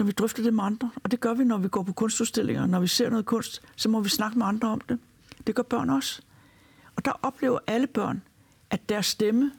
Når 0.00 0.06
vi 0.06 0.12
drøfter 0.12 0.42
det 0.42 0.54
med 0.54 0.64
andre, 0.64 0.90
og 1.04 1.10
det 1.10 1.20
gør 1.20 1.34
vi, 1.34 1.44
når 1.44 1.58
vi 1.58 1.68
går 1.68 1.82
på 1.82 1.92
kunstudstillinger, 1.92 2.66
når 2.66 2.80
vi 2.80 2.86
ser 2.86 3.10
noget 3.10 3.26
kunst, 3.26 3.62
så 3.76 3.88
må 3.88 4.00
vi 4.00 4.08
snakke 4.08 4.38
med 4.38 4.46
andre 4.46 4.68
om 4.68 4.80
det. 4.80 4.98
Det 5.46 5.54
gør 5.54 5.62
børn 5.62 5.90
også. 5.90 6.22
Og 6.96 7.04
der 7.04 7.12
oplever 7.22 7.58
alle 7.66 7.86
børn, 7.86 8.22
at 8.70 8.88
deres 8.88 9.06
stemme 9.06 9.52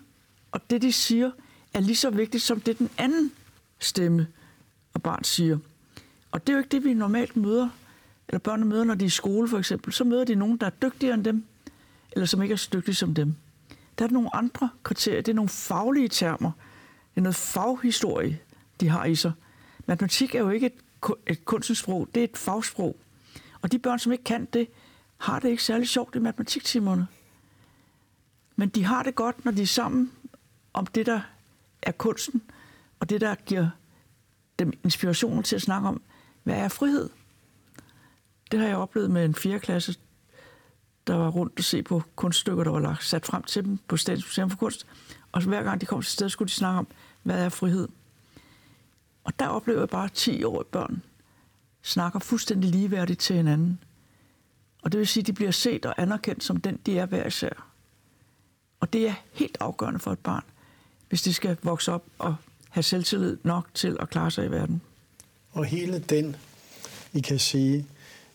og 0.51 0.69
det, 0.69 0.81
de 0.81 0.91
siger, 0.91 1.31
er 1.73 1.79
lige 1.79 1.95
så 1.95 2.09
vigtigt 2.09 2.43
som 2.43 2.61
det, 2.61 2.79
den 2.79 2.89
anden 2.97 3.31
stemme 3.79 4.27
og 4.93 5.01
barn 5.01 5.23
siger. 5.23 5.57
Og 6.31 6.47
det 6.47 6.49
er 6.49 6.53
jo 6.53 6.59
ikke 6.59 6.69
det, 6.69 6.83
vi 6.83 6.93
normalt 6.93 7.37
møder, 7.37 7.69
eller 8.27 8.39
børnene 8.39 8.69
møder, 8.69 8.83
når 8.83 8.95
de 8.95 9.05
er 9.05 9.07
i 9.07 9.09
skole 9.09 9.47
for 9.47 9.57
eksempel. 9.57 9.93
Så 9.93 10.03
møder 10.03 10.25
de 10.25 10.35
nogen, 10.35 10.57
der 10.57 10.65
er 10.65 10.69
dygtigere 10.69 11.13
end 11.13 11.23
dem, 11.23 11.45
eller 12.11 12.25
som 12.25 12.41
ikke 12.41 12.53
er 12.53 12.57
så 12.57 12.69
dygtige 12.73 12.95
som 12.95 13.13
dem. 13.13 13.35
Der 13.99 14.05
er 14.05 14.09
nogle 14.09 14.35
andre 14.35 14.69
kriterier, 14.83 15.21
det 15.21 15.31
er 15.31 15.35
nogle 15.35 15.49
faglige 15.49 16.07
termer, 16.07 16.51
det 17.15 17.17
er 17.17 17.21
noget 17.21 17.35
faghistorie, 17.35 18.39
de 18.79 18.89
har 18.89 19.05
i 19.05 19.15
sig. 19.15 19.31
Matematik 19.85 20.35
er 20.35 20.39
jo 20.39 20.49
ikke 20.49 20.65
et, 20.65 21.09
et 21.27 21.45
kunstens 21.45 21.77
sprog, 21.77 22.07
det 22.15 22.19
er 22.19 22.23
et 22.23 22.37
fagsprog. 22.37 22.95
Og 23.61 23.71
de 23.71 23.79
børn, 23.79 23.99
som 23.99 24.11
ikke 24.11 24.23
kan 24.23 24.45
det, 24.45 24.67
har 25.17 25.39
det 25.39 25.49
ikke 25.49 25.63
særlig 25.63 25.87
sjovt 25.87 26.15
i 26.15 26.19
matematiktimerne. 26.19 27.07
Men 28.55 28.69
de 28.69 28.83
har 28.83 29.03
det 29.03 29.15
godt, 29.15 29.45
når 29.45 29.51
de 29.51 29.61
er 29.61 29.65
sammen 29.67 30.11
om 30.73 30.85
det, 30.85 31.05
der 31.05 31.21
er 31.81 31.91
kunsten, 31.91 32.41
og 32.99 33.09
det, 33.09 33.21
der 33.21 33.35
giver 33.35 33.69
dem 34.59 34.73
inspiration 34.83 35.43
til 35.43 35.55
at 35.55 35.61
snakke 35.61 35.87
om, 35.87 36.01
hvad 36.43 36.55
er 36.55 36.67
frihed? 36.67 37.09
Det 38.51 38.59
har 38.59 38.67
jeg 38.67 38.77
oplevet 38.77 39.11
med 39.11 39.25
en 39.25 39.35
4. 39.35 39.59
klasse, 39.59 39.95
der 41.07 41.15
var 41.15 41.29
rundt 41.29 41.57
og 41.57 41.63
se 41.63 41.83
på 41.83 42.03
kunststykker, 42.15 42.63
der 42.63 42.71
var 42.71 42.79
lagt, 42.79 43.03
sat 43.03 43.25
frem 43.25 43.43
til 43.43 43.63
dem 43.63 43.79
på 43.87 43.97
Statens 43.97 44.25
Museum 44.25 44.49
for 44.49 44.57
Kunst. 44.57 44.87
Og 45.31 45.41
hver 45.41 45.63
gang 45.63 45.81
de 45.81 45.85
kom 45.85 46.01
til 46.01 46.11
stedet, 46.11 46.31
skulle 46.31 46.49
de 46.49 46.53
snakke 46.53 46.79
om, 46.79 46.87
hvad 47.23 47.45
er 47.45 47.49
frihed? 47.49 47.87
Og 49.23 49.39
der 49.39 49.47
oplever 49.47 49.79
jeg 49.79 49.89
bare 49.89 50.09
10 50.09 50.43
år 50.43 50.63
børn 50.71 51.03
snakker 51.81 52.19
fuldstændig 52.19 52.69
ligeværdigt 52.69 53.19
til 53.19 53.35
hinanden. 53.35 53.79
Og 54.81 54.91
det 54.91 54.99
vil 54.99 55.07
sige, 55.07 55.21
at 55.21 55.27
de 55.27 55.33
bliver 55.33 55.51
set 55.51 55.85
og 55.85 56.01
anerkendt 56.01 56.43
som 56.43 56.61
den, 56.61 56.79
de 56.85 56.99
er 56.99 57.05
hver 57.05 57.27
især. 57.27 57.67
Og 58.79 58.93
det 58.93 59.07
er 59.07 59.13
helt 59.33 59.57
afgørende 59.59 59.99
for 59.99 60.11
et 60.11 60.19
barn, 60.19 60.43
hvis 61.09 61.21
de 61.21 61.33
skal 61.33 61.57
vokse 61.63 61.91
op 61.91 62.03
og 62.17 62.35
have 62.69 62.83
selvtillid 62.83 63.37
nok 63.43 63.67
til 63.73 63.97
at 63.99 64.09
klare 64.09 64.31
sig 64.31 64.45
i 64.45 64.51
verden. 64.51 64.81
Og 65.51 65.65
hele 65.65 65.99
den, 65.99 66.35
vi 67.11 67.19
kan 67.19 67.39
sige, 67.39 67.85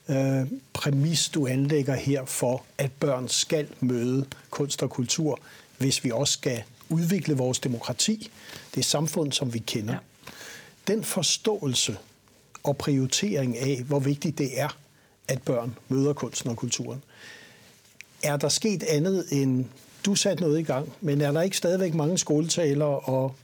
øh, 0.08 0.46
præmis, 0.72 1.28
du 1.28 1.46
anlægger 1.46 1.94
her 1.94 2.24
for, 2.24 2.64
at 2.78 2.92
børn 2.92 3.28
skal 3.28 3.68
møde 3.80 4.26
kunst 4.50 4.82
og 4.82 4.90
kultur, 4.90 5.38
hvis 5.78 6.04
vi 6.04 6.10
også 6.10 6.32
skal 6.32 6.62
udvikle 6.88 7.36
vores 7.36 7.58
demokrati, 7.58 8.30
det 8.74 8.84
samfund, 8.84 9.32
som 9.32 9.54
vi 9.54 9.58
kender. 9.58 9.92
Ja. 9.92 9.98
Den 10.86 11.04
forståelse 11.04 11.98
og 12.64 12.76
prioritering 12.76 13.58
af, 13.58 13.82
hvor 13.86 13.98
vigtigt 13.98 14.38
det 14.38 14.60
er, 14.60 14.76
at 15.28 15.42
børn 15.42 15.78
møder 15.88 16.12
kunsten 16.12 16.50
og 16.50 16.56
kulturen. 16.56 17.04
Er 18.22 18.36
der 18.36 18.48
sket 18.48 18.82
andet 18.82 19.24
end, 19.32 19.64
du 20.06 20.14
satte 20.14 20.42
noget 20.42 20.58
i 20.58 20.62
gang, 20.62 20.92
men 21.00 21.20
er 21.20 21.32
der 21.32 21.42
ikke 21.42 21.56
stadigvæk 21.56 21.94
mange 21.94 22.18
skoletaler 22.18 22.84
og 22.84 23.34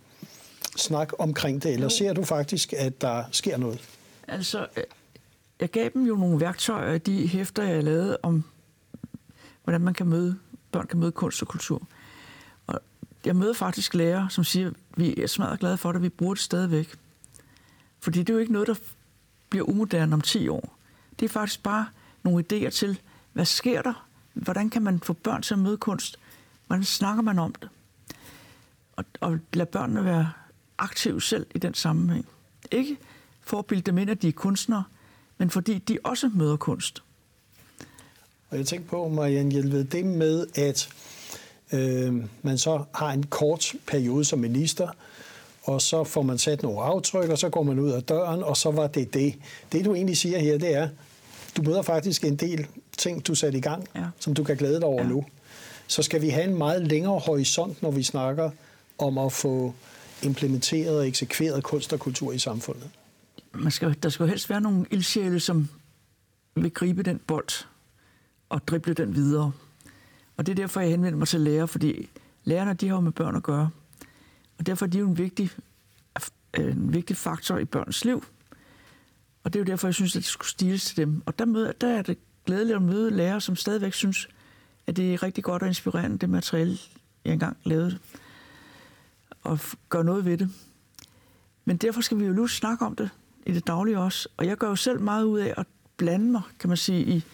snak 0.76 1.12
omkring 1.18 1.62
det, 1.62 1.72
eller 1.72 1.88
ser 1.88 2.12
du 2.12 2.24
faktisk, 2.24 2.72
at 2.72 3.00
der 3.00 3.24
sker 3.32 3.56
noget? 3.56 3.88
Altså, 4.28 4.66
jeg 5.60 5.70
gav 5.70 5.90
dem 5.94 6.06
jo 6.06 6.16
nogle 6.16 6.40
værktøjer, 6.40 6.98
de 6.98 7.28
hæfter, 7.28 7.62
jeg 7.62 7.84
lavede 7.84 8.18
om, 8.22 8.44
hvordan 9.64 9.80
man 9.80 9.94
kan 9.94 10.06
møde, 10.06 10.36
børn 10.72 10.86
kan 10.86 10.98
møde 10.98 11.12
kunst 11.12 11.42
og 11.42 11.48
kultur. 11.48 11.82
Og 12.66 12.80
jeg 13.24 13.36
møder 13.36 13.52
faktisk 13.52 13.94
lærere, 13.94 14.30
som 14.30 14.44
siger, 14.44 14.70
vi 14.96 15.20
er 15.20 15.26
smadret 15.26 15.60
glade 15.60 15.76
for 15.76 15.92
det, 15.92 16.02
vi 16.02 16.08
bruger 16.08 16.34
det 16.34 16.42
stadigvæk. 16.42 16.94
Fordi 18.02 18.18
det 18.18 18.30
er 18.30 18.34
jo 18.34 18.40
ikke 18.40 18.52
noget, 18.52 18.68
der 18.68 18.74
bliver 19.48 19.68
umoderne 19.68 20.14
om 20.14 20.20
10 20.20 20.48
år. 20.48 20.78
Det 21.18 21.24
er 21.24 21.28
faktisk 21.28 21.62
bare 21.62 21.86
nogle 22.22 22.44
idéer 22.52 22.70
til, 22.70 23.00
hvad 23.32 23.44
sker 23.44 23.82
der? 23.82 24.06
Hvordan 24.32 24.70
kan 24.70 24.82
man 24.82 25.00
få 25.00 25.12
børn 25.12 25.42
til 25.42 25.54
at 25.54 25.60
møde 25.60 25.76
kunst? 25.76 26.18
Hvordan 26.66 26.84
snakker 26.84 27.22
man 27.22 27.38
om 27.38 27.54
det? 27.54 27.68
Og, 28.92 29.04
og 29.20 29.38
lade 29.52 29.70
børnene 29.70 30.04
være 30.04 30.32
aktive 30.78 31.22
selv 31.22 31.46
i 31.54 31.58
den 31.58 31.74
sammenhæng. 31.74 32.26
Ikke 32.70 32.96
for 33.40 33.58
at 33.58 33.66
bilde 33.66 33.82
dem 33.82 33.98
ind, 33.98 34.10
at 34.10 34.22
de 34.22 34.28
er 34.28 34.32
kunstnere, 34.32 34.84
men 35.38 35.50
fordi 35.50 35.78
de 35.78 35.98
også 36.04 36.30
møder 36.34 36.56
kunst. 36.56 37.02
Og 38.50 38.58
jeg 38.58 38.66
tænker 38.66 38.88
på, 38.88 39.08
Marianne 39.08 39.50
Hjelved, 39.50 39.84
det 39.84 40.06
med, 40.06 40.46
at 40.54 40.88
øh, 41.72 42.24
man 42.42 42.58
så 42.58 42.84
har 42.94 43.12
en 43.12 43.26
kort 43.26 43.74
periode 43.86 44.24
som 44.24 44.38
minister, 44.38 44.88
og 45.62 45.82
så 45.82 46.04
får 46.04 46.22
man 46.22 46.38
sat 46.38 46.62
nogle 46.62 46.80
aftryk, 46.80 47.30
og 47.30 47.38
så 47.38 47.48
går 47.48 47.62
man 47.62 47.78
ud 47.78 47.90
af 47.90 48.02
døren, 48.02 48.42
og 48.42 48.56
så 48.56 48.70
var 48.70 48.86
det 48.86 49.14
det. 49.14 49.34
Det, 49.72 49.84
du 49.84 49.94
egentlig 49.94 50.16
siger 50.16 50.38
her, 50.38 50.58
det 50.58 50.74
er, 50.74 50.88
du 51.56 51.62
møder 51.62 51.82
faktisk 51.82 52.24
en 52.24 52.36
del 52.36 52.66
ting, 52.98 53.26
du 53.26 53.34
satte 53.34 53.58
i 53.58 53.60
gang, 53.60 53.88
ja. 53.94 54.04
som 54.18 54.34
du 54.34 54.44
kan 54.44 54.56
glæde 54.56 54.80
dig 54.80 54.84
over 54.84 55.02
ja. 55.02 55.08
nu. 55.08 55.24
Så 55.86 56.02
skal 56.02 56.22
vi 56.22 56.28
have 56.28 56.44
en 56.44 56.58
meget 56.58 56.86
længere 56.86 57.18
horisont, 57.18 57.82
når 57.82 57.90
vi 57.90 58.02
snakker 58.02 58.50
om 58.98 59.18
at 59.18 59.32
få 59.32 59.74
implementeret 60.22 60.98
og 60.98 61.08
eksekveret 61.08 61.62
kunst 61.62 61.92
og 61.92 62.00
kultur 62.00 62.32
i 62.32 62.38
samfundet 62.38 62.90
man 63.54 63.70
skal, 63.70 63.96
der 64.02 64.08
skal 64.08 64.28
helst 64.28 64.50
være 64.50 64.60
nogle 64.60 64.86
ildsjæle, 64.90 65.40
som 65.40 65.68
vil 66.54 66.70
gribe 66.70 67.02
den 67.02 67.20
bold 67.26 67.66
og 68.48 68.68
drible 68.68 68.94
den 68.94 69.14
videre. 69.14 69.52
Og 70.36 70.46
det 70.46 70.52
er 70.52 70.56
derfor, 70.56 70.80
jeg 70.80 70.90
henvender 70.90 71.18
mig 71.18 71.28
til 71.28 71.40
lærer, 71.40 71.66
fordi 71.66 72.08
lærerne 72.44 72.74
de 72.74 72.88
har 72.88 72.94
jo 72.94 73.00
med 73.00 73.12
børn 73.12 73.36
at 73.36 73.42
gøre. 73.42 73.70
Og 74.62 74.66
derfor 74.66 74.86
er 74.86 74.90
de 74.90 74.98
jo 74.98 75.08
en 75.08 75.18
vigtig, 75.18 75.50
øh, 76.58 76.72
en 76.72 76.92
vigtig 76.92 77.16
faktor 77.16 77.58
i 77.58 77.64
børns 77.64 78.04
liv. 78.04 78.24
Og 79.44 79.52
det 79.52 79.58
er 79.58 79.64
jo 79.64 79.66
derfor, 79.70 79.88
jeg 79.88 79.94
synes, 79.94 80.16
at 80.16 80.20
det 80.20 80.24
skulle 80.24 80.48
stiles 80.48 80.84
til 80.84 80.96
dem. 80.96 81.22
Og 81.26 81.38
der, 81.38 81.44
møder, 81.44 81.72
der 81.72 81.88
er 81.88 82.02
det 82.02 82.18
glædeligt 82.46 82.76
at 82.76 82.82
møde 82.82 83.10
lærere, 83.10 83.40
som 83.40 83.56
stadigvæk 83.56 83.94
synes, 83.94 84.28
at 84.86 84.96
det 84.96 85.14
er 85.14 85.22
rigtig 85.22 85.44
godt 85.44 85.62
og 85.62 85.68
inspirerende, 85.68 86.18
det 86.18 86.30
materiale, 86.30 86.78
jeg 87.24 87.32
engang 87.32 87.56
lavede, 87.64 87.98
og 89.42 89.58
gøre 89.88 90.04
noget 90.04 90.24
ved 90.24 90.38
det. 90.38 90.50
Men 91.64 91.76
derfor 91.76 92.00
skal 92.00 92.18
vi 92.18 92.24
jo 92.24 92.32
nu 92.32 92.46
snakke 92.46 92.84
om 92.84 92.96
det, 92.96 93.10
i 93.46 93.52
det 93.52 93.66
daglige 93.66 93.98
også. 93.98 94.28
Og 94.36 94.46
jeg 94.46 94.56
gør 94.56 94.68
jo 94.68 94.76
selv 94.76 95.00
meget 95.00 95.24
ud 95.24 95.38
af 95.38 95.54
at 95.56 95.66
blande 95.96 96.32
mig, 96.32 96.42
kan 96.58 96.68
man 96.68 96.76
sige, 96.76 97.16
i, 97.16 97.24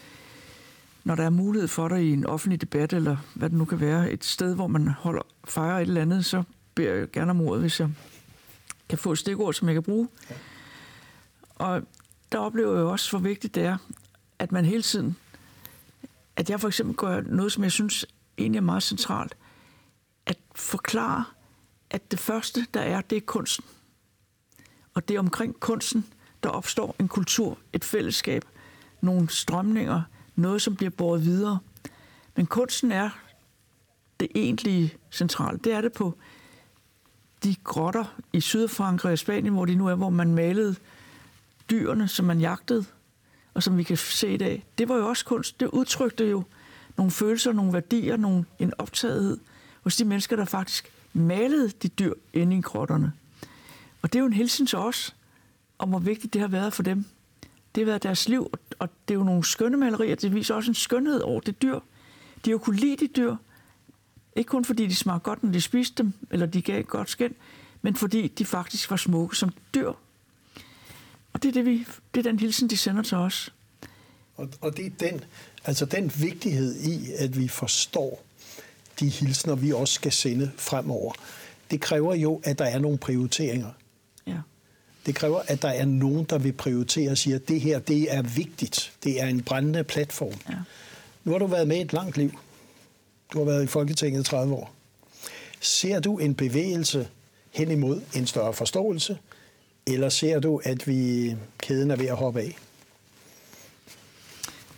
når 1.04 1.14
der 1.14 1.24
er 1.24 1.30
mulighed 1.30 1.68
for 1.68 1.88
det 1.88 2.00
i 2.00 2.12
en 2.12 2.26
offentlig 2.26 2.60
debat, 2.60 2.92
eller 2.92 3.16
hvad 3.34 3.50
det 3.50 3.58
nu 3.58 3.64
kan 3.64 3.80
være, 3.80 4.12
et 4.12 4.24
sted, 4.24 4.54
hvor 4.54 4.66
man 4.66 4.88
holder, 4.88 5.22
fejrer 5.44 5.76
et 5.78 5.82
eller 5.82 6.02
andet, 6.02 6.24
så 6.24 6.42
beder 6.78 6.94
jeg 6.94 7.10
gerne 7.10 7.30
om 7.30 7.40
ordet, 7.40 7.60
hvis 7.60 7.80
jeg 7.80 7.90
kan 8.88 8.98
få 8.98 9.12
et 9.12 9.18
stikord, 9.18 9.54
som 9.54 9.68
jeg 9.68 9.74
kan 9.74 9.82
bruge. 9.82 10.08
Og 11.54 11.82
der 12.32 12.38
oplever 12.38 12.76
jeg 12.76 12.84
også, 12.84 13.10
hvor 13.10 13.18
vigtigt 13.18 13.54
det 13.54 13.62
er, 13.62 13.76
at 14.38 14.52
man 14.52 14.64
hele 14.64 14.82
tiden, 14.82 15.16
at 16.36 16.50
jeg 16.50 16.60
for 16.60 16.68
eksempel 16.68 16.96
gør 16.96 17.20
noget, 17.20 17.52
som 17.52 17.62
jeg 17.62 17.72
synes 17.72 18.06
egentlig 18.38 18.58
er 18.58 18.62
meget 18.62 18.82
centralt, 18.82 19.36
at 20.26 20.38
forklare, 20.54 21.24
at 21.90 22.10
det 22.10 22.18
første, 22.18 22.66
der 22.74 22.80
er, 22.80 23.00
det 23.00 23.16
er 23.16 23.20
kunsten. 23.26 23.64
Og 24.94 25.08
det 25.08 25.14
er 25.14 25.18
omkring 25.18 25.60
kunsten, 25.60 26.06
der 26.42 26.48
opstår 26.48 26.96
en 26.98 27.08
kultur, 27.08 27.58
et 27.72 27.84
fællesskab, 27.84 28.44
nogle 29.00 29.30
strømninger, 29.30 30.02
noget, 30.36 30.62
som 30.62 30.76
bliver 30.76 30.90
båret 30.90 31.24
videre. 31.24 31.58
Men 32.36 32.46
kunsten 32.46 32.92
er 32.92 33.10
det 34.20 34.28
egentlige 34.34 34.94
centrale. 35.10 35.58
Det 35.58 35.72
er 35.72 35.80
det 35.80 35.92
på 35.92 36.18
de 37.44 37.56
grotter 37.64 38.04
i 38.32 38.40
Sydfrankrig 38.40 39.12
og 39.12 39.18
Spanien, 39.18 39.54
hvor 39.54 39.64
de 39.64 39.74
nu 39.74 39.86
er, 39.86 39.94
hvor 39.94 40.10
man 40.10 40.34
malede 40.34 40.76
dyrene, 41.70 42.08
som 42.08 42.26
man 42.26 42.40
jagtede, 42.40 42.84
og 43.54 43.62
som 43.62 43.76
vi 43.76 43.82
kan 43.82 43.96
se 43.96 44.34
i 44.34 44.36
dag. 44.36 44.64
Det 44.78 44.88
var 44.88 44.96
jo 44.96 45.08
også 45.08 45.24
kunst. 45.24 45.60
Det 45.60 45.66
udtrykte 45.66 46.30
jo 46.30 46.44
nogle 46.96 47.12
følelser, 47.12 47.52
nogle 47.52 47.72
værdier, 47.72 48.16
nogle, 48.16 48.44
en 48.58 48.72
optagethed 48.78 49.38
hos 49.82 49.96
de 49.96 50.04
mennesker, 50.04 50.36
der 50.36 50.44
faktisk 50.44 50.92
malede 51.12 51.68
de 51.68 51.88
dyr 51.88 52.12
inde 52.32 52.58
i 52.58 52.60
grotterne. 52.60 53.12
Og 54.02 54.12
det 54.12 54.18
er 54.18 54.20
jo 54.20 54.26
en 54.26 54.32
hilsen 54.32 54.66
til 54.66 54.78
os, 54.78 55.16
om 55.78 55.88
hvor 55.88 55.98
vigtigt 55.98 56.32
det 56.32 56.40
har 56.40 56.48
været 56.48 56.72
for 56.72 56.82
dem. 56.82 57.04
Det 57.74 57.80
har 57.80 57.84
været 57.84 58.02
deres 58.02 58.28
liv, 58.28 58.52
og 58.78 58.88
det 59.08 59.14
er 59.14 59.18
jo 59.18 59.24
nogle 59.24 59.44
skønne 59.44 59.76
malerier. 59.76 60.14
Det 60.14 60.34
viser 60.34 60.54
også 60.54 60.70
en 60.70 60.74
skønhed 60.74 61.20
over 61.20 61.40
det 61.40 61.62
dyr. 61.62 61.74
De 61.74 61.80
har 62.44 62.52
jo 62.52 62.58
kunne 62.58 62.76
lide 62.76 63.06
de 63.06 63.12
dyr. 63.16 63.36
Ikke 64.38 64.48
kun 64.48 64.64
fordi 64.64 64.86
de 64.86 64.94
smagte 64.94 65.24
godt, 65.24 65.42
når 65.42 65.52
de 65.52 65.60
spiste 65.60 66.02
dem, 66.02 66.12
eller 66.30 66.46
de 66.46 66.62
gav 66.62 66.80
et 66.80 66.88
godt 66.88 67.10
skænd, 67.10 67.34
men 67.82 67.96
fordi 67.96 68.28
de 68.28 68.44
faktisk 68.44 68.90
var 68.90 68.96
smukke 68.96 69.36
som 69.36 69.52
dyr. 69.74 69.92
Og 71.32 71.42
det 71.42 71.48
er, 71.48 71.52
det, 71.52 71.64
vi, 71.64 71.86
det 72.14 72.26
er 72.26 72.30
den 72.30 72.38
hilsen, 72.38 72.70
de 72.70 72.76
sender 72.76 73.02
til 73.02 73.16
os. 73.16 73.52
Og, 74.36 74.48
og 74.60 74.76
det 74.76 74.86
er 74.86 74.90
den, 74.90 75.20
altså 75.64 75.84
den 75.84 76.12
vigtighed 76.18 76.76
i, 76.80 77.12
at 77.18 77.38
vi 77.38 77.48
forstår 77.48 78.24
de 79.00 79.08
hilsner, 79.08 79.54
vi 79.54 79.72
også 79.72 79.94
skal 79.94 80.12
sende 80.12 80.50
fremover. 80.56 81.12
Det 81.70 81.80
kræver 81.80 82.14
jo, 82.14 82.40
at 82.44 82.58
der 82.58 82.64
er 82.64 82.78
nogle 82.78 82.98
prioriteringer. 82.98 83.70
Ja. 84.26 84.38
Det 85.06 85.14
kræver, 85.14 85.40
at 85.46 85.62
der 85.62 85.68
er 85.68 85.84
nogen, 85.84 86.24
der 86.24 86.38
vil 86.38 86.52
prioritere 86.52 87.10
og 87.10 87.18
siger, 87.18 87.36
at 87.36 87.48
det 87.48 87.60
her 87.60 87.78
det 87.78 88.14
er 88.14 88.22
vigtigt. 88.22 88.92
Det 89.04 89.22
er 89.22 89.26
en 89.26 89.42
brændende 89.42 89.84
platform. 89.84 90.34
Ja. 90.48 90.54
Nu 91.24 91.32
har 91.32 91.38
du 91.38 91.46
været 91.46 91.68
med 91.68 91.80
et 91.80 91.92
langt 91.92 92.16
liv. 92.16 92.32
Du 93.32 93.38
har 93.38 93.44
været 93.44 93.64
i 93.64 93.66
Folketinget 93.66 94.26
30 94.26 94.54
år. 94.54 94.74
Ser 95.60 96.00
du 96.00 96.18
en 96.18 96.34
bevægelse 96.34 97.08
hen 97.50 97.70
imod 97.70 98.00
en 98.16 98.26
større 98.26 98.52
forståelse, 98.52 99.18
eller 99.86 100.08
ser 100.08 100.40
du, 100.40 100.60
at 100.64 100.86
vi 100.86 101.34
kæden 101.58 101.90
er 101.90 101.96
ved 101.96 102.06
at 102.06 102.16
hoppe 102.16 102.40
af? 102.40 102.58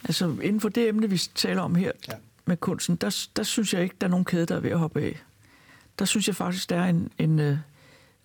Altså 0.05 0.37
inden 0.43 0.61
for 0.61 0.69
det 0.69 0.89
emne, 0.89 1.11
vi 1.11 1.19
taler 1.35 1.63
om 1.63 1.75
her 1.75 1.93
ja. 2.09 2.13
med 2.45 2.57
kunsten, 2.57 2.97
der, 2.97 3.27
der 3.37 3.43
synes 3.43 3.75
jeg 3.75 3.83
ikke, 3.83 3.97
der 4.01 4.07
er 4.07 4.11
nogen 4.11 4.25
kæde, 4.25 4.47
der 4.47 4.57
er 4.57 4.61
ved 4.61 4.71
at 4.71 4.79
hoppe 4.79 5.03
af. 5.03 5.21
Der 5.99 6.05
synes 6.05 6.27
jeg 6.27 6.37
faktisk, 6.37 6.71
der 6.71 6.77
er 6.77 6.89
en, 6.89 7.13
en, 7.19 7.59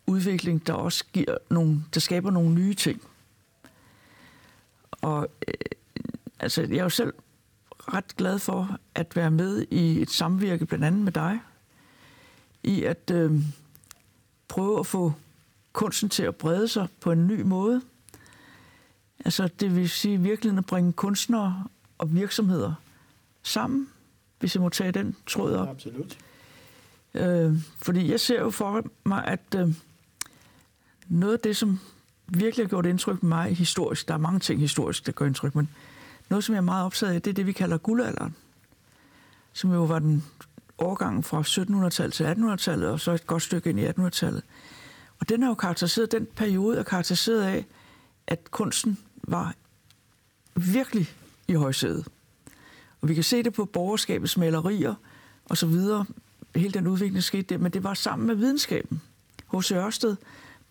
udvikling, 0.08 0.68
der 0.68 0.74
også 0.74 1.04
giver 1.14 1.38
nogle, 1.50 1.84
der 1.94 2.00
skaber 2.00 2.32
nogle 2.32 2.54
nye 2.54 2.74
ting. 2.74 3.02
Og 4.92 5.28
øh, 5.48 5.54
altså, 6.40 6.62
jeg 6.62 6.78
er 6.78 6.84
jo 6.84 6.90
selv 6.90 7.14
ret 7.94 8.16
glad 8.18 8.40
for 8.40 8.78
at 8.96 9.16
være 9.16 9.32
med 9.32 9.66
i 9.72 10.02
et 10.02 10.10
samvirke, 10.10 10.66
blandt 10.66 10.86
andet 10.86 11.02
med 11.02 11.12
dig, 11.12 11.40
i 12.64 12.84
at 12.84 13.12
øh, 13.12 13.32
prøve 14.48 14.80
at 14.80 14.86
få 14.86 15.14
kunsten 15.74 16.10
til 16.10 16.24
at 16.24 16.36
brede 16.36 16.68
sig 16.68 16.88
på 17.00 17.12
en 17.12 17.28
ny 17.28 17.42
måde. 17.42 17.82
Altså, 19.26 19.50
det 19.60 19.76
vil 19.76 19.90
sige 19.90 20.22
virkelig 20.22 20.58
at 20.58 20.66
bringe 20.66 20.94
kunstnere 20.94 21.64
og 21.98 22.16
virksomheder 22.16 22.74
sammen, 23.44 23.90
hvis 24.40 24.56
jeg 24.56 24.62
må 24.62 24.70
tage 24.70 24.92
den 24.92 25.16
tråd 25.28 25.54
op. 25.54 25.68
Absolut. 25.68 26.18
Øh, 27.14 27.54
fordi 27.78 28.12
jeg 28.12 28.20
ser 28.20 28.42
jo 28.42 28.50
for 28.50 28.86
mig, 29.04 29.26
at 29.26 29.56
øh, 29.56 29.74
noget 31.08 31.34
af 31.34 31.40
det, 31.40 31.58
som 31.58 31.80
virkelig 32.28 32.66
har 32.66 32.70
gjort 32.70 32.86
indtryk 32.86 33.20
på 33.20 33.26
mig 33.26 33.56
historisk, 33.56 34.08
der 34.08 34.14
er 34.14 34.18
mange 34.18 34.40
ting 34.40 34.60
historisk, 34.60 35.06
der 35.06 35.12
gør 35.12 35.26
indtryk, 35.26 35.56
men 35.56 35.70
noget, 36.30 36.44
som 36.44 36.54
jeg 36.56 36.60
er 36.60 36.66
meget 36.66 36.86
optaget 36.86 37.14
af, 37.14 37.22
det 37.22 37.30
er 37.30 37.34
det, 37.34 37.46
vi 37.46 37.52
kalder 37.52 37.78
guldalderen, 37.78 38.36
som 39.54 39.74
jo 39.74 39.84
var 39.84 40.00
den 40.00 40.24
overgang 40.78 41.26
fra 41.26 41.42
1700-tallet 41.42 42.14
til 42.14 42.24
1800-tallet, 42.24 42.90
og 42.90 43.00
så 43.00 43.12
et 43.12 43.28
godt 43.28 43.44
stykke 43.44 43.70
ind 43.70 43.80
i 43.80 43.88
1800-tallet. 43.88 44.44
Og 45.20 45.30
den 45.30 45.44
er 45.44 45.48
jo 45.48 45.54
karakteriseret, 45.54 46.12
den 46.12 46.28
periode 46.36 46.78
er 46.78 46.84
karakteriseret 46.84 47.42
af, 47.44 47.66
at 48.28 48.52
kunsten 48.52 48.98
var 49.24 49.54
virkelig 50.56 51.10
i 51.48 51.54
højsædet. 51.54 52.08
Og 53.02 53.10
vi 53.10 53.14
kan 53.14 53.24
se 53.24 53.44
det 53.44 53.54
på 53.54 53.66
borgerskabets 53.66 54.38
malerier 54.38 54.96
og 55.46 55.58
så 55.58 55.68
videre. 55.68 56.06
Hele 56.56 56.74
den 56.74 56.88
udvikling 56.88 57.24
skete 57.24 57.44
der, 57.44 57.58
men 57.58 57.72
det 57.72 57.84
var 57.84 57.94
sammen 57.94 58.28
med 58.28 58.36
videnskaben. 58.36 59.02
H.C. 59.54 59.72
Ørsted, 59.72 60.16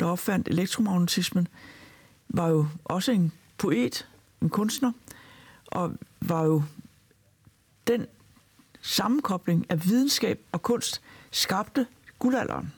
der 0.01 0.07
opfandt 0.07 0.49
elektromagnetismen, 0.49 1.49
var 2.29 2.49
jo 2.49 2.67
også 2.85 3.13
en 3.13 3.33
poet, 3.59 4.09
en 4.43 4.49
kunstner, 4.49 4.93
og 5.75 5.93
var 6.21 6.45
jo 6.45 6.62
den 7.87 8.07
sammenkobling 8.81 9.66
af 9.69 9.85
videnskab 9.85 10.40
og 10.52 10.62
kunst 10.62 11.02
skabte 11.31 11.87
guldalderen. 12.19 12.73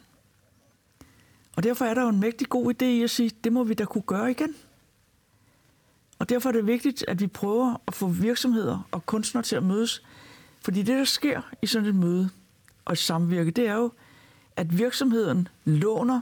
Og 1.56 1.62
derfor 1.62 1.84
er 1.84 1.94
der 1.94 2.02
jo 2.02 2.08
en 2.08 2.20
mægtig 2.20 2.48
god 2.48 2.74
idé 2.74 2.84
i 2.84 3.02
at 3.02 3.10
sige, 3.10 3.30
det 3.44 3.52
må 3.52 3.64
vi 3.64 3.74
da 3.74 3.84
kunne 3.84 4.02
gøre 4.02 4.30
igen. 4.30 4.54
Og 6.18 6.28
derfor 6.28 6.48
er 6.48 6.52
det 6.52 6.66
vigtigt, 6.66 7.04
at 7.08 7.20
vi 7.20 7.26
prøver 7.26 7.76
at 7.86 7.94
få 7.94 8.08
virksomheder 8.08 8.88
og 8.90 9.06
kunstnere 9.06 9.42
til 9.44 9.56
at 9.56 9.62
mødes. 9.62 10.02
Fordi 10.60 10.82
det, 10.82 10.98
der 10.98 11.04
sker 11.04 11.42
i 11.62 11.66
sådan 11.66 11.88
et 11.88 11.94
møde 11.94 12.30
og 12.84 12.92
et 12.92 12.98
samvirke, 12.98 13.50
det 13.50 13.68
er 13.68 13.74
jo, 13.74 13.92
at 14.56 14.78
virksomheden 14.78 15.48
låner 15.64 16.20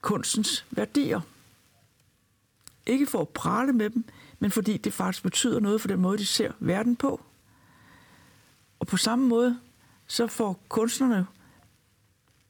kunstens 0.00 0.66
værdier. 0.70 1.20
Ikke 2.86 3.06
for 3.06 3.20
at 3.20 3.28
prale 3.28 3.72
med 3.72 3.90
dem, 3.90 4.04
men 4.44 4.50
fordi 4.50 4.76
det 4.76 4.92
faktisk 4.92 5.22
betyder 5.22 5.60
noget 5.60 5.80
for 5.80 5.88
den 5.88 6.00
måde, 6.00 6.18
de 6.18 6.26
ser 6.26 6.52
verden 6.60 6.96
på. 6.96 7.20
Og 8.78 8.86
på 8.86 8.96
samme 8.96 9.28
måde, 9.28 9.58
så 10.06 10.26
får 10.26 10.60
kunstnerne 10.68 11.26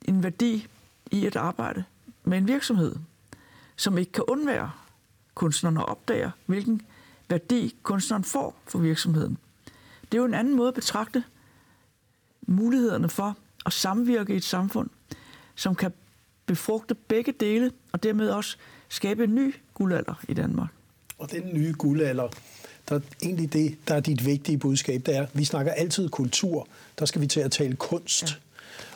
en 0.04 0.22
værdi 0.22 0.66
i 1.10 1.26
at 1.26 1.36
arbejde 1.36 1.84
med 2.24 2.38
en 2.38 2.48
virksomhed, 2.48 2.96
som 3.76 3.98
ikke 3.98 4.12
kan 4.12 4.24
undvære 4.28 4.70
kunstnerne 5.34 5.84
opdager, 5.84 6.30
hvilken 6.46 6.82
værdi 7.28 7.76
kunstneren 7.82 8.24
får 8.24 8.56
for 8.66 8.78
virksomheden. 8.78 9.38
Det 10.02 10.14
er 10.14 10.18
jo 10.18 10.24
en 10.24 10.34
anden 10.34 10.56
måde 10.56 10.68
at 10.68 10.74
betragte 10.74 11.24
mulighederne 12.46 13.08
for 13.08 13.36
at 13.66 13.72
samvirke 13.72 14.34
i 14.34 14.36
et 14.36 14.44
samfund, 14.44 14.90
som 15.54 15.74
kan 15.74 15.92
befrugte 16.46 16.94
begge 16.94 17.32
dele, 17.32 17.72
og 17.92 18.02
dermed 18.02 18.30
også 18.30 18.56
skabe 18.88 19.24
en 19.24 19.34
ny 19.34 19.54
guldalder 19.74 20.14
i 20.28 20.34
Danmark. 20.34 20.70
Og 21.18 21.30
den 21.30 21.42
nye 21.52 21.74
guldalder, 21.78 22.28
der 22.88 22.94
er 22.94 23.00
egentlig 23.22 23.52
det, 23.52 23.76
der 23.88 23.94
er 23.94 24.00
dit 24.00 24.26
vigtige 24.26 24.58
budskab, 24.58 25.06
det 25.06 25.16
er, 25.16 25.26
vi 25.32 25.44
snakker 25.44 25.72
altid 25.72 26.08
kultur, 26.08 26.68
der 26.98 27.06
skal 27.06 27.20
vi 27.20 27.26
til 27.26 27.40
at 27.40 27.52
tale 27.52 27.76
kunst. 27.76 28.22
Ja. 28.22 28.36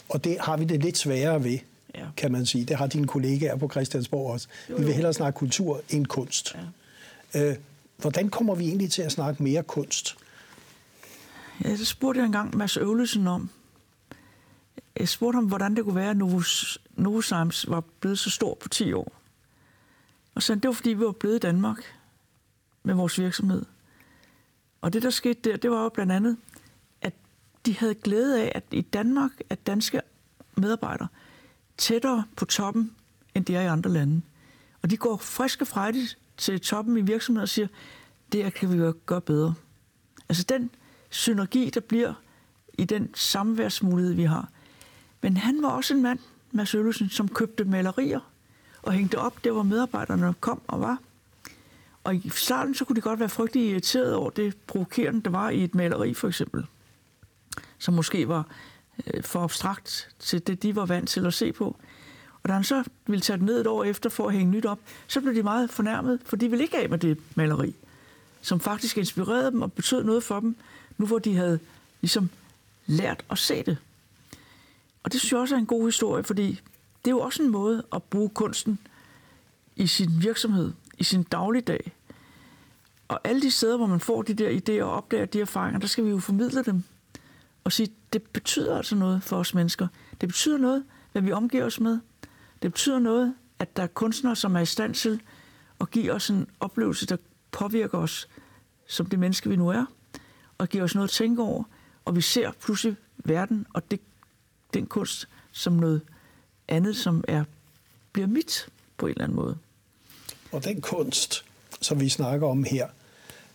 Og 0.08 0.24
det 0.24 0.36
har 0.40 0.56
vi 0.56 0.64
det 0.64 0.82
lidt 0.82 0.98
sværere 0.98 1.44
ved, 1.44 1.58
ja. 1.94 2.06
kan 2.16 2.32
man 2.32 2.46
sige. 2.46 2.64
Det 2.64 2.76
har 2.76 2.86
dine 2.86 3.06
kollegaer 3.06 3.56
på 3.56 3.68
Christiansborg 3.70 4.32
også. 4.32 4.48
Jo, 4.68 4.74
jo. 4.74 4.78
Vi 4.78 4.84
vil 4.84 4.94
hellere 4.94 5.14
snakke 5.14 5.38
kultur 5.38 5.80
end 5.90 6.06
kunst. 6.06 6.56
Ja. 7.34 7.50
Øh, 7.50 7.56
hvordan 7.96 8.28
kommer 8.28 8.54
vi 8.54 8.68
egentlig 8.68 8.90
til 8.90 9.02
at 9.02 9.12
snakke 9.12 9.42
mere 9.42 9.62
kunst? 9.62 10.16
Ja, 11.64 11.70
det 11.70 11.86
spurgte 11.86 12.18
jeg 12.18 12.26
engang 12.26 12.56
Mads 12.56 12.76
Øvlesen 12.76 13.26
om. 13.26 13.50
Jeg 14.98 15.08
spurgte 15.08 15.36
ham, 15.36 15.44
hvordan 15.44 15.76
det 15.76 15.84
kunne 15.84 15.94
være, 15.94 16.10
at 16.10 16.16
Novos, 16.16 16.78
Novozymes 16.96 17.70
var 17.70 17.82
blevet 18.00 18.18
så 18.18 18.30
stor 18.30 18.54
på 18.54 18.68
10 18.68 18.92
år. 18.92 19.12
Og 20.34 20.42
så 20.42 20.54
det 20.54 20.64
var, 20.64 20.72
fordi 20.72 20.90
vi 20.90 21.04
var 21.04 21.12
blevet 21.12 21.36
i 21.36 21.38
Danmark 21.38 21.97
med 22.82 22.94
vores 22.94 23.18
virksomhed. 23.18 23.64
Og 24.80 24.92
det, 24.92 25.02
der 25.02 25.10
skete 25.10 25.50
der, 25.50 25.56
det 25.56 25.70
var 25.70 25.82
jo 25.82 25.88
blandt 25.88 26.12
andet, 26.12 26.36
at 27.00 27.14
de 27.66 27.76
havde 27.76 27.94
glæde 27.94 28.42
af, 28.42 28.52
at 28.54 28.64
i 28.70 28.80
Danmark, 28.80 29.30
at 29.50 29.66
danske 29.66 30.00
medarbejdere 30.56 31.08
tættere 31.78 32.24
på 32.36 32.44
toppen, 32.44 32.94
end 33.34 33.44
de 33.44 33.56
er 33.56 33.60
i 33.60 33.66
andre 33.66 33.90
lande. 33.90 34.22
Og 34.82 34.90
de 34.90 34.96
går 34.96 35.16
friske 35.16 35.64
det 35.64 36.18
til 36.36 36.60
toppen 36.60 36.96
i 36.96 37.00
virksomheden 37.00 37.42
og 37.42 37.48
siger, 37.48 37.68
det 38.32 38.42
her 38.42 38.50
kan 38.50 38.72
vi 38.72 38.76
jo 38.78 38.94
gøre 39.06 39.20
bedre. 39.20 39.54
Altså 40.28 40.44
den 40.48 40.70
synergi, 41.10 41.70
der 41.70 41.80
bliver 41.80 42.14
i 42.78 42.84
den 42.84 43.14
samværsmulighed, 43.14 44.14
vi 44.14 44.24
har. 44.24 44.48
Men 45.20 45.36
han 45.36 45.62
var 45.62 45.68
også 45.68 45.94
en 45.94 46.02
mand, 46.02 46.18
Mads 46.52 46.74
Øllesen, 46.74 47.08
som 47.08 47.28
købte 47.28 47.64
malerier 47.64 48.20
og 48.82 48.92
hængte 48.92 49.18
op 49.18 49.44
der, 49.44 49.52
hvor 49.52 49.62
medarbejderne 49.62 50.34
kom 50.40 50.60
og 50.66 50.80
var. 50.80 50.98
Og 52.08 52.14
i 52.14 52.30
starten, 52.34 52.74
så 52.74 52.84
kunne 52.84 52.96
de 52.96 53.00
godt 53.00 53.20
være 53.20 53.28
frygtelig 53.28 53.70
irriteret 53.70 54.14
over 54.14 54.30
det 54.30 54.56
provokerende, 54.66 55.22
der 55.22 55.30
var 55.30 55.50
i 55.50 55.64
et 55.64 55.74
maleri, 55.74 56.14
for 56.14 56.28
eksempel. 56.28 56.66
Som 57.78 57.94
måske 57.94 58.28
var 58.28 58.46
øh, 59.06 59.22
for 59.22 59.40
abstrakt 59.40 60.08
til 60.18 60.46
det, 60.46 60.62
de 60.62 60.76
var 60.76 60.86
vant 60.86 61.08
til 61.08 61.26
at 61.26 61.34
se 61.34 61.52
på. 61.52 61.76
Og 62.42 62.48
da 62.48 62.52
han 62.52 62.64
så 62.64 62.84
ville 63.06 63.20
tage 63.20 63.36
det 63.36 63.46
ned 63.46 63.60
et 63.60 63.66
år 63.66 63.84
efter 63.84 64.10
for 64.10 64.28
at 64.28 64.34
hænge 64.34 64.50
nyt 64.50 64.66
op, 64.66 64.78
så 65.06 65.20
blev 65.20 65.34
de 65.34 65.42
meget 65.42 65.70
fornærmet, 65.70 66.20
for 66.24 66.36
de 66.36 66.50
ville 66.50 66.64
ikke 66.64 66.78
af 66.78 66.88
med 66.88 66.98
det 66.98 67.18
maleri, 67.34 67.74
som 68.40 68.60
faktisk 68.60 68.98
inspirerede 68.98 69.50
dem 69.50 69.62
og 69.62 69.72
betød 69.72 70.04
noget 70.04 70.22
for 70.22 70.40
dem, 70.40 70.56
nu 70.98 71.06
hvor 71.06 71.18
de 71.18 71.36
havde 71.36 71.58
ligesom 72.00 72.30
lært 72.86 73.24
at 73.30 73.38
se 73.38 73.62
det. 73.62 73.76
Og 75.02 75.12
det 75.12 75.20
synes 75.20 75.32
jeg 75.32 75.40
også 75.40 75.54
er 75.54 75.58
en 75.58 75.66
god 75.66 75.86
historie, 75.86 76.24
fordi 76.24 76.48
det 77.04 77.10
er 77.10 77.10
jo 77.10 77.20
også 77.20 77.42
en 77.42 77.50
måde 77.50 77.82
at 77.92 78.02
bruge 78.02 78.28
kunsten 78.28 78.78
i 79.76 79.86
sin 79.86 80.10
virksomhed, 80.22 80.72
i 80.98 81.04
sin 81.04 81.22
dagligdag. 81.22 81.92
Og 83.08 83.20
alle 83.24 83.42
de 83.42 83.50
steder, 83.50 83.76
hvor 83.76 83.86
man 83.86 84.00
får 84.00 84.22
de 84.22 84.34
der 84.34 84.50
idéer 84.50 84.82
og 84.84 84.92
opdager 84.92 85.24
de 85.24 85.40
erfaringer, 85.40 85.80
der 85.80 85.86
skal 85.86 86.04
vi 86.04 86.10
jo 86.10 86.18
formidle 86.18 86.64
dem 86.64 86.82
og 87.64 87.72
sige, 87.72 87.88
det 88.12 88.22
betyder 88.22 88.76
altså 88.76 88.94
noget 88.94 89.22
for 89.22 89.36
os 89.36 89.54
mennesker. 89.54 89.88
Det 90.20 90.28
betyder 90.28 90.58
noget, 90.58 90.84
hvad 91.12 91.22
vi 91.22 91.32
omgiver 91.32 91.64
os 91.64 91.80
med. 91.80 91.98
Det 92.62 92.72
betyder 92.72 92.98
noget, 92.98 93.34
at 93.58 93.76
der 93.76 93.82
er 93.82 93.86
kunstnere, 93.86 94.36
som 94.36 94.56
er 94.56 94.60
i 94.60 94.66
stand 94.66 94.94
til 94.94 95.20
at 95.80 95.90
give 95.90 96.12
os 96.12 96.30
en 96.30 96.46
oplevelse, 96.60 97.06
der 97.06 97.16
påvirker 97.50 97.98
os 97.98 98.28
som 98.86 99.06
det 99.06 99.18
menneske, 99.18 99.48
vi 99.48 99.56
nu 99.56 99.68
er, 99.68 99.84
og 100.58 100.68
giver 100.68 100.84
os 100.84 100.94
noget 100.94 101.08
at 101.08 101.12
tænke 101.12 101.42
over, 101.42 101.64
og 102.04 102.16
vi 102.16 102.20
ser 102.20 102.52
pludselig 102.52 102.96
verden 103.16 103.66
og 103.74 103.90
det, 103.90 104.00
den 104.74 104.86
kunst 104.86 105.28
som 105.52 105.72
noget 105.72 106.02
andet, 106.68 106.96
som 106.96 107.24
er, 107.28 107.44
bliver 108.12 108.26
mit 108.26 108.68
på 108.96 109.06
en 109.06 109.10
eller 109.10 109.24
anden 109.24 109.36
måde. 109.36 109.58
Og 110.52 110.64
den 110.64 110.80
kunst, 110.80 111.44
som 111.80 112.00
vi 112.00 112.08
snakker 112.08 112.46
om 112.46 112.64
her, 112.64 112.88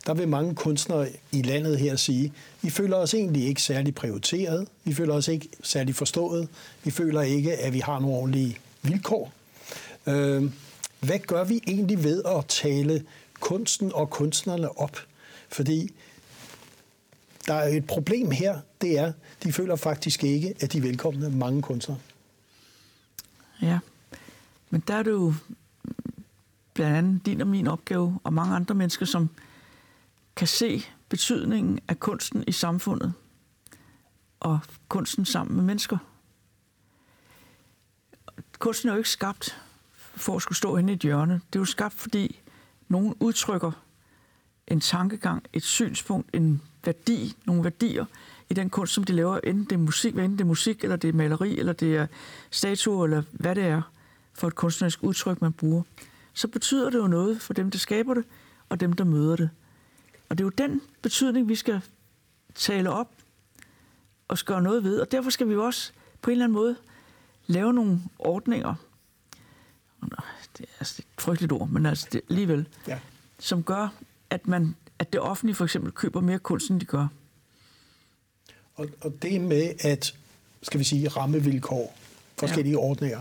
der 0.05 0.13
vil 0.13 0.27
mange 0.27 0.55
kunstnere 0.55 1.09
i 1.31 1.41
landet 1.41 1.79
her 1.79 1.95
sige, 1.95 2.33
vi 2.61 2.69
føler 2.69 2.97
os 2.97 3.13
egentlig 3.13 3.47
ikke 3.47 3.61
særlig 3.61 3.95
prioriteret, 3.95 4.67
vi 4.83 4.93
føler 4.93 5.13
os 5.13 5.27
ikke 5.27 5.49
særlig 5.63 5.95
forstået, 5.95 6.47
vi 6.83 6.91
føler 6.91 7.21
ikke, 7.21 7.57
at 7.57 7.73
vi 7.73 7.79
har 7.79 7.99
nogle 7.99 8.17
ordentlige 8.17 8.57
vilkår. 8.81 9.33
Øh, 10.07 10.51
hvad 10.99 11.19
gør 11.19 11.43
vi 11.43 11.61
egentlig 11.67 12.03
ved 12.03 12.23
at 12.23 12.45
tale 12.45 13.05
kunsten 13.39 13.91
og 13.93 14.09
kunstnerne 14.09 14.77
op? 14.77 14.97
Fordi 15.49 15.93
der 17.47 17.53
er 17.53 17.67
et 17.67 17.87
problem 17.87 18.31
her, 18.31 18.59
det 18.81 18.99
er, 18.99 19.11
de 19.43 19.53
føler 19.53 19.75
faktisk 19.75 20.23
ikke, 20.23 20.53
at 20.59 20.73
de 20.73 20.77
er 20.77 20.81
velkomne 20.81 21.29
mange 21.29 21.61
kunstnere. 21.61 21.99
Ja, 23.61 23.79
men 24.69 24.83
der 24.87 24.93
er 24.93 25.03
det 25.03 25.11
jo 25.11 25.33
blandt 26.73 26.97
andet 26.97 27.25
din 27.25 27.41
og 27.41 27.47
min 27.47 27.67
opgave, 27.67 28.19
og 28.23 28.33
mange 28.33 28.55
andre 28.55 28.75
mennesker, 28.75 29.05
som 29.05 29.29
kan 30.35 30.47
se 30.47 30.83
betydningen 31.09 31.79
af 31.87 31.99
kunsten 31.99 32.43
i 32.47 32.51
samfundet, 32.51 33.13
og 34.39 34.59
kunsten 34.87 35.25
sammen 35.25 35.55
med 35.55 35.63
mennesker. 35.63 35.97
Kunsten 38.59 38.89
er 38.89 38.93
jo 38.93 38.97
ikke 38.97 39.09
skabt 39.09 39.61
for 40.15 40.35
at 40.35 40.41
skulle 40.41 40.57
stå 40.57 40.77
inde 40.77 40.93
i 40.93 40.95
et 40.95 41.01
hjørne. 41.01 41.33
Det 41.33 41.55
er 41.55 41.59
jo 41.59 41.65
skabt, 41.65 41.93
fordi 41.93 42.41
nogen 42.87 43.15
udtrykker 43.19 43.71
en 44.67 44.79
tankegang, 44.79 45.43
et 45.53 45.63
synspunkt, 45.63 46.29
en 46.35 46.61
værdi, 46.85 47.35
nogle 47.45 47.63
værdier 47.63 48.05
i 48.49 48.53
den 48.53 48.69
kunst, 48.69 48.93
som 48.93 49.03
de 49.03 49.13
laver, 49.13 49.39
enten 49.43 49.63
det 49.63 49.71
er 49.71 49.77
musik, 49.77 50.13
enten 50.13 50.31
det 50.31 50.41
er 50.41 50.45
musik, 50.45 50.83
eller 50.83 50.95
det 50.95 51.07
er 51.07 51.13
maleri, 51.13 51.59
eller 51.59 51.73
det 51.73 51.95
er 51.95 52.07
statuer, 52.51 53.03
eller 53.03 53.23
hvad 53.31 53.55
det 53.55 53.63
er 53.63 53.81
for 54.33 54.47
et 54.47 54.55
kunstnerisk 54.55 55.03
udtryk, 55.03 55.41
man 55.41 55.53
bruger, 55.53 55.83
så 56.33 56.47
betyder 56.47 56.89
det 56.89 56.97
jo 56.97 57.07
noget 57.07 57.41
for 57.41 57.53
dem, 57.53 57.71
der 57.71 57.77
skaber 57.77 58.13
det, 58.13 58.23
og 58.69 58.79
dem, 58.79 58.93
der 58.93 59.03
møder 59.03 59.35
det. 59.35 59.49
Og 60.33 60.37
det 60.37 60.43
er 60.43 60.45
jo 60.45 60.67
den 60.67 60.81
betydning, 61.01 61.49
vi 61.49 61.55
skal 61.55 61.81
tale 62.55 62.89
op 62.89 63.11
og 64.27 64.37
gøre 64.45 64.61
noget 64.61 64.83
ved. 64.83 64.99
Og 64.99 65.11
derfor 65.11 65.29
skal 65.29 65.49
vi 65.49 65.55
også 65.55 65.91
på 66.21 66.29
en 66.29 66.31
eller 66.31 66.45
anden 66.45 66.53
måde 66.53 66.75
lave 67.47 67.73
nogle 67.73 68.01
ordninger. 68.19 68.75
Det 70.57 70.65
er 70.65 70.79
altså 70.79 71.01
et 71.01 71.23
frygteligt 71.23 71.51
ord, 71.51 71.69
men 71.69 71.85
altså 71.85 72.07
det, 72.11 72.21
alligevel. 72.29 72.67
Ja. 72.87 72.99
Som 73.39 73.63
gør, 73.63 73.93
at, 74.29 74.47
man, 74.47 74.75
at 74.99 75.13
det 75.13 75.21
offentlige 75.21 75.55
for 75.55 75.63
eksempel 75.63 75.91
køber 75.91 76.21
mere 76.21 76.39
kunst, 76.39 76.69
end 76.69 76.79
de 76.79 76.85
gør. 76.85 77.07
Og, 78.75 78.87
og 79.01 79.13
det 79.21 79.41
med 79.41 79.73
at, 79.79 80.15
skal 80.63 80.79
vi 80.79 80.83
sige, 80.83 81.07
rammevilkår, 81.07 81.97
forskellige 82.39 82.73
ja. 82.73 82.79
ordninger, 82.79 83.19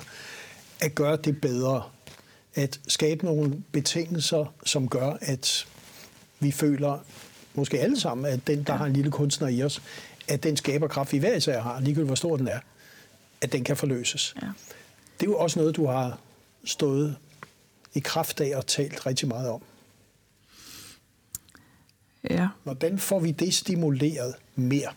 at 0.80 0.94
gøre 0.94 1.16
det 1.16 1.40
bedre, 1.40 1.82
at 2.54 2.80
skabe 2.88 3.24
nogle 3.24 3.62
betingelser, 3.72 4.54
som 4.66 4.88
gør, 4.88 5.16
at 5.20 5.66
vi 6.42 6.50
føler, 6.50 6.98
måske 7.54 7.80
alle 7.80 8.00
sammen, 8.00 8.26
at 8.26 8.46
den, 8.46 8.62
der 8.62 8.72
har 8.72 8.86
en 8.86 8.92
lille 8.92 9.10
kunstner 9.10 9.48
i 9.48 9.62
os, 9.62 9.82
at 10.28 10.42
den 10.42 10.56
skaberkraft, 10.56 11.12
vi 11.12 11.18
hver 11.18 11.36
især 11.36 11.60
har, 11.60 11.80
ligegyldigt 11.80 12.08
hvor 12.08 12.14
stor 12.14 12.36
den 12.36 12.48
er, 12.48 12.58
at 13.40 13.52
den 13.52 13.64
kan 13.64 13.76
forløses. 13.76 14.34
Ja. 14.42 14.46
Det 15.20 15.26
er 15.26 15.30
jo 15.30 15.38
også 15.38 15.58
noget, 15.58 15.76
du 15.76 15.86
har 15.86 16.18
stået 16.64 17.16
i 17.94 18.00
kraft 18.00 18.40
af 18.40 18.56
og 18.56 18.66
talt 18.66 19.06
rigtig 19.06 19.28
meget 19.28 19.50
om. 19.50 19.62
Ja. 22.30 22.48
Hvordan 22.62 22.98
får 22.98 23.20
vi 23.20 23.30
det 23.30 23.54
stimuleret 23.54 24.34
mere? 24.56 24.92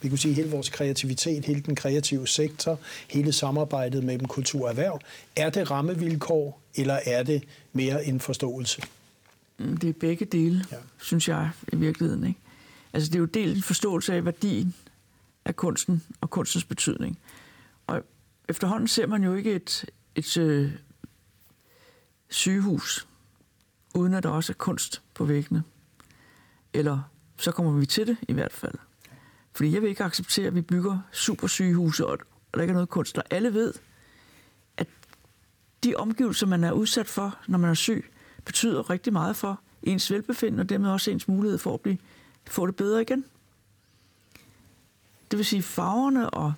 Vi 0.00 0.08
kunne 0.08 0.18
sige, 0.18 0.34
hele 0.34 0.50
vores 0.50 0.68
kreativitet, 0.68 1.44
hele 1.44 1.60
den 1.60 1.76
kreative 1.76 2.26
sektor, 2.26 2.78
hele 3.08 3.32
samarbejdet 3.32 4.04
mellem 4.04 4.28
kultur 4.28 4.62
og 4.64 4.70
erhverv. 4.70 5.00
Er 5.36 5.50
det 5.50 5.70
rammevilkår, 5.70 6.60
eller 6.74 7.00
er 7.06 7.22
det 7.22 7.44
mere 7.72 8.04
en 8.04 8.20
forståelse? 8.20 8.82
Mm, 9.58 9.76
det 9.76 9.88
er 9.88 9.92
begge 9.92 10.24
dele, 10.24 10.64
ja. 10.72 10.76
synes 10.98 11.28
jeg 11.28 11.50
i 11.72 11.76
virkeligheden. 11.76 12.24
Ikke? 12.26 12.40
Altså 12.92 13.08
det 13.08 13.14
er 13.14 13.20
jo 13.20 13.24
delt 13.24 13.56
en 13.56 13.62
forståelse 13.62 14.14
af 14.14 14.24
værdien 14.24 14.74
af 15.44 15.56
kunsten 15.56 16.02
og 16.20 16.30
kunstens 16.30 16.64
betydning. 16.64 17.18
Og 17.86 18.02
efterhånden 18.48 18.88
ser 18.88 19.06
man 19.06 19.24
jo 19.24 19.34
ikke 19.34 19.54
et, 19.54 19.84
et 20.14 20.36
øh, 20.36 20.72
sygehus, 22.28 23.08
uden 23.94 24.14
at 24.14 24.22
der 24.22 24.28
også 24.28 24.52
er 24.52 24.56
kunst 24.56 25.02
på 25.14 25.24
væggene. 25.24 25.62
Eller 26.72 27.00
så 27.36 27.52
kommer 27.52 27.72
vi 27.72 27.86
til 27.86 28.06
det 28.06 28.16
i 28.28 28.32
hvert 28.32 28.52
fald. 28.52 28.74
Fordi 29.54 29.72
jeg 29.72 29.82
vil 29.82 29.90
ikke 29.90 30.04
acceptere, 30.04 30.46
at 30.46 30.54
vi 30.54 30.60
bygger 30.60 30.98
supersygehuse, 31.12 32.06
og 32.06 32.18
der 32.54 32.60
ikke 32.60 32.70
er 32.70 32.74
noget 32.74 32.88
kunst. 32.88 33.18
Og 33.18 33.24
alle 33.30 33.54
ved, 33.54 33.74
at 34.76 34.86
de 35.84 35.94
omgivelser, 35.94 36.46
man 36.46 36.64
er 36.64 36.72
udsat 36.72 37.06
for, 37.06 37.38
når 37.48 37.58
man 37.58 37.70
er 37.70 37.74
syg, 37.74 38.10
betyder 38.48 38.90
rigtig 38.90 39.12
meget 39.12 39.36
for 39.36 39.60
ens 39.82 40.10
velbefindende, 40.10 40.60
og 40.60 40.68
dermed 40.68 40.90
også 40.90 41.10
ens 41.10 41.28
mulighed 41.28 41.58
for 41.58 41.74
at 41.74 41.80
blive, 41.80 41.98
få 42.46 42.66
det 42.66 42.76
bedre 42.76 43.02
igen. 43.02 43.24
Det 45.30 45.36
vil 45.36 45.46
sige, 45.46 45.62
farverne 45.62 46.30
og 46.30 46.54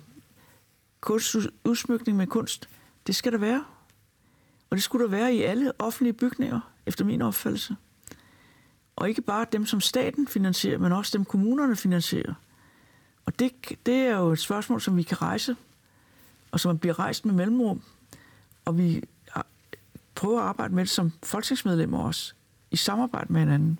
kunstudsmykning 1.01 2.17
med 2.17 2.27
kunst, 2.27 2.69
det 3.07 3.15
skal 3.15 3.31
der 3.31 3.37
være. 3.37 3.63
Og 4.69 4.77
det 4.77 4.83
skulle 4.83 5.05
der 5.05 5.11
være 5.11 5.33
i 5.33 5.41
alle 5.41 5.71
offentlige 5.79 6.13
bygninger, 6.13 6.59
efter 6.85 7.05
min 7.05 7.21
opfattelse. 7.21 7.75
Og 8.95 9.09
ikke 9.09 9.21
bare 9.21 9.45
dem, 9.51 9.65
som 9.65 9.81
staten 9.81 10.27
finansierer, 10.27 10.77
men 10.77 10.91
også 10.91 11.17
dem, 11.17 11.25
kommunerne 11.25 11.75
finansierer. 11.75 12.33
Og 13.25 13.39
det, 13.39 13.51
det 13.85 13.95
er 13.95 14.17
jo 14.17 14.31
et 14.31 14.39
spørgsmål, 14.39 14.81
som 14.81 14.97
vi 14.97 15.03
kan 15.03 15.21
rejse, 15.21 15.55
og 16.51 16.59
som 16.59 16.79
bliver 16.79 16.99
rejst 16.99 17.25
med 17.25 17.33
mellemrum. 17.33 17.81
Og 18.65 18.77
vi 18.77 19.03
prøver 20.21 20.39
at 20.39 20.45
arbejde 20.45 20.75
med 20.75 20.83
det 20.83 20.89
som 20.89 21.11
folketingsmedlemmer 21.23 21.99
også, 21.99 22.33
i 22.71 22.75
samarbejde 22.75 23.33
med 23.33 23.41
hinanden. 23.41 23.79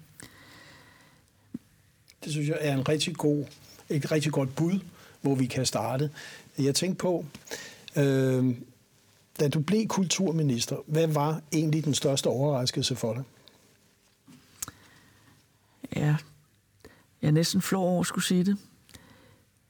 Det 2.23 2.31
synes 2.31 2.47
jeg 2.47 2.57
er 2.61 2.73
en 2.73 2.89
rigtig 2.89 3.15
god, 3.15 3.45
et 3.89 4.11
rigtig 4.11 4.31
godt 4.31 4.55
bud, 4.55 4.79
hvor 5.21 5.35
vi 5.35 5.45
kan 5.45 5.65
starte. 5.65 6.09
Jeg 6.57 6.75
tænkte 6.75 7.01
på, 7.01 7.25
øh, 7.95 8.55
da 9.39 9.47
du 9.47 9.59
blev 9.59 9.87
kulturminister, 9.87 10.77
hvad 10.87 11.07
var 11.07 11.41
egentlig 11.53 11.85
den 11.85 11.93
største 11.93 12.27
overraskelse 12.27 12.95
for 12.95 13.13
dig? 13.13 13.23
Ja, 15.95 16.15
jeg 17.21 17.27
er 17.27 17.31
næsten 17.31 17.61
flov 17.61 17.87
over 17.87 17.99
at 17.99 18.07
skulle 18.07 18.25
sige 18.25 18.43
det. 18.43 18.57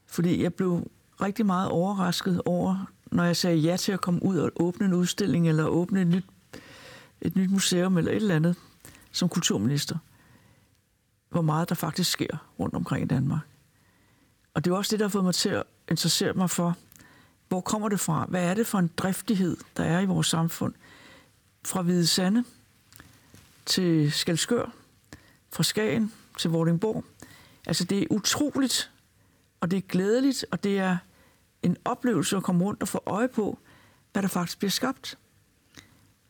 Fordi 0.06 0.44
jeg 0.44 0.54
blev 0.54 0.92
rigtig 1.22 1.46
meget 1.46 1.70
overrasket 1.70 2.42
over, 2.46 2.92
når 3.12 3.24
jeg 3.24 3.38
sagde 3.38 3.58
ja 3.58 3.78
til 3.78 3.92
at 3.92 4.02
komme 4.02 4.24
ud 4.24 4.38
og 4.38 4.52
åbne 4.56 4.86
en 4.86 4.94
udstilling, 4.94 5.50
eller 5.50 5.66
åbne 5.66 6.02
et 6.02 6.08
nyt, 6.08 6.26
et 7.22 7.36
nyt 7.36 7.52
museum, 7.52 7.98
eller 7.98 8.12
et 8.12 8.16
eller 8.16 8.36
andet, 8.36 8.56
som 9.12 9.30
kulturminister. 9.30 9.98
Hvor 11.30 11.42
meget 11.42 11.70
der 11.70 11.76
faktisk 11.76 12.12
sker 12.12 12.38
rundt 12.60 12.76
omkring 12.76 13.04
i 13.04 13.08
Danmark. 13.08 13.42
Og 14.54 14.66
det 14.66 14.72
er 14.72 14.76
også 14.76 14.92
det, 14.92 15.00
der 15.00 15.06
har 15.06 15.10
fået 15.10 15.24
mig 15.24 15.36
til 15.36 15.50
at 15.50 15.64
interessere 15.90 16.34
mig 16.34 16.50
for, 16.50 16.78
hvor 17.48 17.62
kommer 17.62 17.90
det 17.90 18.00
fra? 18.00 18.26
Hvad 18.30 18.44
er 18.44 18.54
det 18.54 18.68
for 18.68 18.80
en 18.80 18.92
driftighed, 18.98 19.58
der 19.78 19.84
er 19.84 20.00
i 20.00 20.06
vores 20.06 20.28
samfund? 20.28 20.74
Fra 21.66 21.82
Hvide 21.82 22.08
Sande 22.08 22.44
til 23.66 24.12
Skalskør, 24.12 24.74
fra 25.54 25.64
Skagen 25.64 26.14
til 26.38 26.50
Vordingborg. 26.50 27.06
Altså 27.68 27.84
det 27.84 28.02
er 28.02 28.08
utroligt, 28.10 28.92
og 29.60 29.72
det 29.72 29.78
er 29.78 29.82
glædeligt, 29.82 30.46
og 30.52 30.64
det 30.64 30.80
er 30.80 30.98
en 31.64 31.78
oplevelse 31.86 32.38
at 32.38 32.44
komme 32.44 32.64
rundt 32.64 32.82
og 32.82 32.88
få 32.88 33.04
øje 33.06 33.28
på, 33.28 33.60
hvad 34.12 34.22
der 34.22 34.30
faktisk 34.30 34.58
bliver 34.58 34.72
skabt. 34.72 35.18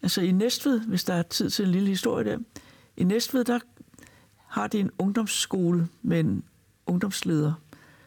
Altså 0.04 0.22
i 0.22 0.32
Næstved, 0.32 0.80
hvis 0.80 1.04
der 1.04 1.14
er 1.14 1.22
tid 1.22 1.50
til 1.50 1.66
en 1.66 1.72
lille 1.72 1.90
historie 1.90 2.26
der, 2.26 2.38
i 2.98 3.04
Næstved, 3.04 3.44
der 3.44 3.60
har 4.48 4.68
de 4.68 4.80
en 4.80 4.92
ungdomsskole 4.98 5.88
med 6.02 6.20
en 6.20 6.44
ungdomsleder, 6.86 7.54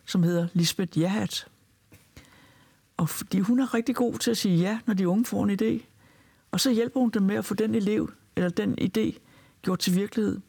som 0.04 0.22
hedder 0.22 0.48
Lisbeth 0.52 0.98
Jahat. 0.98 1.46
Og 2.96 3.09
fordi 3.09 3.38
hun 3.38 3.61
er 3.61 3.74
rigtig 3.74 3.94
god 3.94 4.18
til 4.18 4.30
at 4.30 4.37
sige 4.37 4.57
ja, 4.57 4.78
når 4.87 4.94
de 4.94 5.09
unge 5.09 5.24
får 5.24 5.44
en 5.44 5.59
idé. 5.61 5.85
Og 6.50 6.61
så 6.61 6.70
hjælper 6.70 7.00
hun 7.00 7.11
dem 7.11 7.22
med 7.22 7.37
at 7.37 7.44
få 7.44 7.54
den 7.54 7.74
elev, 7.74 8.11
eller 8.37 8.48
den 8.48 8.78
idé, 8.80 9.18
gjort 9.62 9.78
til 9.78 9.94
virkelighed. 9.94 10.40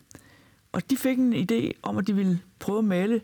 Og 0.71 0.89
de 0.89 0.97
fik 0.97 1.17
en 1.17 1.34
idé 1.34 1.71
om, 1.81 1.97
at 1.97 2.08
de 2.08 2.15
ville 2.15 2.41
prøve 2.60 2.77
at 2.77 2.86
male 2.86 3.21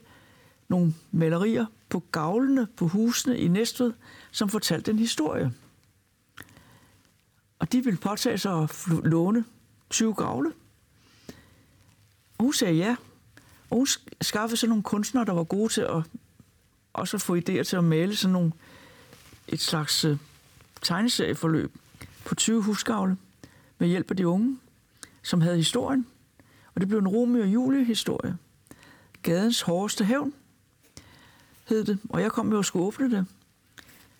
nogle 0.67 0.93
malerier 1.11 1.65
på 1.89 2.03
gavlene 2.11 2.67
på 2.75 2.87
husene 2.87 3.37
i 3.37 3.47
Næstved, 3.47 3.93
som 4.31 4.49
fortalte 4.49 4.91
en 4.91 4.99
historie. 4.99 5.51
Og 7.61 7.71
de 7.71 7.83
ville 7.83 7.97
påtage 7.99 8.37
sig 8.37 8.63
at 8.63 8.87
låne 9.03 9.45
20 9.89 10.13
gavle. 10.13 10.53
Og 12.37 12.43
hun 12.43 12.53
sagde 12.53 12.73
ja. 12.73 12.95
Og 13.69 13.77
hun 13.77 13.87
skaffede 14.21 14.57
sådan 14.57 14.69
nogle 14.69 14.83
kunstnere, 14.83 15.25
der 15.25 15.33
var 15.33 15.43
gode 15.43 15.73
til 15.73 15.81
at 15.81 16.03
også 16.93 17.17
at 17.17 17.21
få 17.21 17.35
idéer 17.35 17.63
til 17.63 17.75
at 17.75 17.83
male 17.83 18.15
sådan 18.15 18.33
nogle, 18.33 18.51
et 19.47 19.59
slags 19.59 20.05
uh, 20.05 20.17
tegneserieforløb 20.81 21.75
på 22.25 22.35
20 22.35 22.61
husgavle 22.61 23.17
med 23.77 23.87
hjælp 23.87 24.11
af 24.11 24.17
de 24.17 24.27
unge, 24.27 24.57
som 25.23 25.41
havde 25.41 25.57
historien. 25.57 26.07
Og 26.75 26.81
det 26.81 26.87
blev 26.87 26.99
en 26.99 27.07
Romeo 27.07 27.41
og 27.41 27.47
Julie 27.47 27.85
historie. 27.85 28.37
Gadens 29.21 29.61
hårdeste 29.61 30.05
hævn 30.05 30.33
hed 31.67 31.83
det, 31.83 31.99
og 32.09 32.21
jeg 32.21 32.31
kom 32.31 32.51
jo 32.51 32.57
og 32.57 32.65
skulle 32.65 32.85
åbne 32.85 33.11
det. 33.11 33.25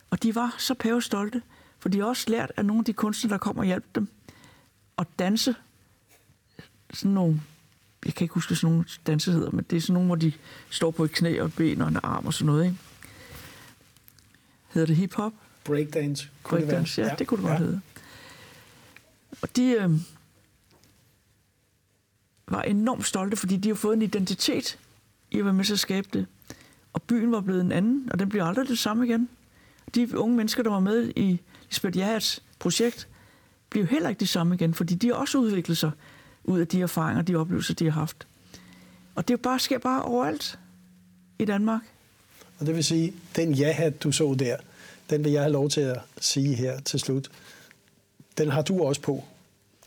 Og 0.09 0.23
de 0.23 0.35
var 0.35 0.55
så 0.57 0.73
pavestolte, 0.73 1.41
for 1.81 1.89
de 1.89 1.99
har 1.99 2.05
også 2.05 2.29
lært 2.29 2.51
af 2.57 2.65
nogle 2.65 2.79
af 2.79 2.85
de 2.85 2.93
kunstnere, 2.93 3.31
der 3.31 3.37
kom 3.37 3.57
og 3.57 3.65
hjalp 3.65 3.85
dem, 3.95 4.07
at 4.97 5.07
danse 5.19 5.55
sådan 6.93 7.11
nogle, 7.11 7.41
jeg 8.05 8.13
kan 8.13 8.25
ikke 8.25 8.33
huske, 8.33 8.55
sådan 8.55 8.73
nogle 8.73 8.85
danse 9.07 9.31
hedder, 9.31 9.51
men 9.51 9.65
det 9.69 9.77
er 9.77 9.81
sådan 9.81 9.93
nogle, 9.93 10.07
hvor 10.07 10.15
de 10.15 10.33
står 10.69 10.91
på 10.91 11.03
et 11.03 11.11
knæ 11.11 11.39
og 11.39 11.45
et 11.45 11.55
ben 11.55 11.81
og 11.81 11.87
en 11.87 11.97
arm 12.03 12.25
og 12.25 12.33
sådan 12.33 12.45
noget, 12.45 12.65
ikke? 12.65 12.77
Hedder 14.67 14.85
det 14.85 14.95
hip-hop? 14.95 15.33
Breakdance. 15.63 16.29
Breakdance, 16.43 17.01
ja, 17.01 17.07
ja, 17.07 17.15
det 17.15 17.27
kunne 17.27 17.37
det 17.37 17.49
godt 17.49 17.59
ja. 17.59 17.65
hedde. 17.65 17.81
Og 19.41 19.55
de 19.55 19.71
øh, 19.71 19.91
var 22.47 22.61
enormt 22.61 23.05
stolte, 23.05 23.37
fordi 23.37 23.57
de 23.57 23.67
har 23.69 23.75
fået 23.75 23.95
en 23.95 24.01
identitet 24.01 24.79
i 25.31 25.39
at 25.39 25.45
være 25.45 25.53
med 25.53 25.65
til 25.65 25.73
at 25.73 25.79
skabe 25.79 26.07
det. 26.13 26.27
Og 26.93 27.01
byen 27.01 27.31
var 27.31 27.41
blevet 27.41 27.61
en 27.61 27.71
anden, 27.71 28.09
og 28.11 28.19
den 28.19 28.29
bliver 28.29 28.45
aldrig 28.45 28.67
det 28.67 28.79
samme 28.79 29.05
igen. 29.05 29.29
De 29.95 30.17
unge 30.17 30.37
mennesker, 30.37 30.63
der 30.63 30.69
var 30.69 30.79
med 30.79 31.11
i 31.15 31.41
Lisbeth 31.71 31.97
Jahats 31.97 32.43
projekt, 32.59 33.07
bliver 33.69 33.87
heller 33.87 34.09
ikke 34.09 34.19
det 34.19 34.29
samme 34.29 34.55
igen, 34.55 34.73
fordi 34.73 34.95
de 34.95 35.07
har 35.07 35.13
også 35.13 35.37
udviklet 35.37 35.77
sig 35.77 35.91
ud 36.43 36.59
af 36.59 36.67
de 36.67 36.81
erfaringer, 36.81 37.21
de 37.21 37.35
oplevelser, 37.35 37.73
de 37.73 37.85
har 37.85 37.91
haft. 37.91 38.27
Og 39.15 39.27
det 39.27 39.41
bare, 39.41 39.59
sker 39.59 39.77
bare 39.77 40.01
overalt 40.01 40.59
i 41.39 41.45
Danmark. 41.45 41.81
Og 42.59 42.65
det 42.65 42.75
vil 42.75 42.83
sige, 42.83 43.13
den 43.35 43.53
ja-hat, 43.53 44.03
du 44.03 44.11
så 44.11 44.35
der, 44.39 44.57
den 45.09 45.23
vil 45.23 45.31
jeg 45.31 45.41
have 45.41 45.51
lov 45.51 45.69
til 45.69 45.81
at 45.81 45.99
sige 46.19 46.55
her 46.55 46.79
til 46.79 46.99
slut. 46.99 47.31
Den 48.37 48.49
har 48.49 48.61
du 48.61 48.83
også 48.83 49.01
på 49.01 49.23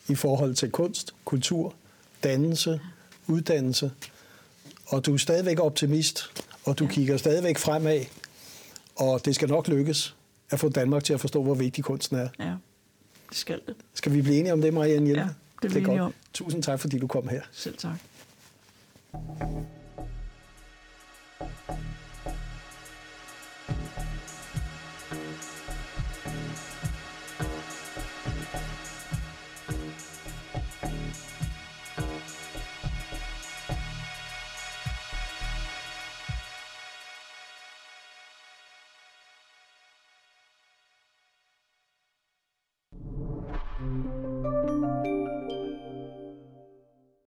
i 0.09 0.15
forhold 0.15 0.55
til 0.55 0.71
kunst, 0.71 1.15
kultur, 1.25 1.75
dannelse, 2.23 2.81
uddannelse. 3.27 3.91
Og 4.87 5.07
du 5.07 5.15
er 5.15 5.19
stadigvæk 5.19 5.61
optimist 5.61 6.31
og 6.65 6.79
du 6.79 6.87
kigger 6.87 7.17
stadigvæk 7.17 7.59
fremad, 7.59 8.05
og 8.97 9.25
det 9.25 9.35
skal 9.35 9.49
nok 9.49 9.69
lykkes 9.69 10.15
at 10.55 10.61
få 10.61 10.69
Danmark 10.69 11.05
til 11.05 11.15
at 11.15 11.21
forstå, 11.21 11.43
hvor 11.43 11.55
vigtig 11.55 11.85
kunsten 11.85 12.17
er. 12.17 12.29
Ja, 12.39 12.55
det 13.29 13.37
skal 13.37 13.61
det. 13.67 13.75
Skal 13.95 14.13
vi 14.13 14.23
blive 14.23 14.39
enige 14.39 14.53
om 14.53 14.61
det, 14.61 14.75
Marianne 14.75 15.07
Hjelme? 15.07 15.23
Ja, 15.23 15.29
Det 15.63 15.69
er, 15.69 15.75
det 15.75 15.83
er 15.83 15.87
godt. 15.87 16.01
Om. 16.01 16.15
Tusind 16.33 16.63
tak, 16.63 16.81
fordi 16.81 16.99
du 16.99 17.07
kom 17.07 17.29
her. 17.29 17.41
Selv 17.53 17.77
tak. 17.77 17.97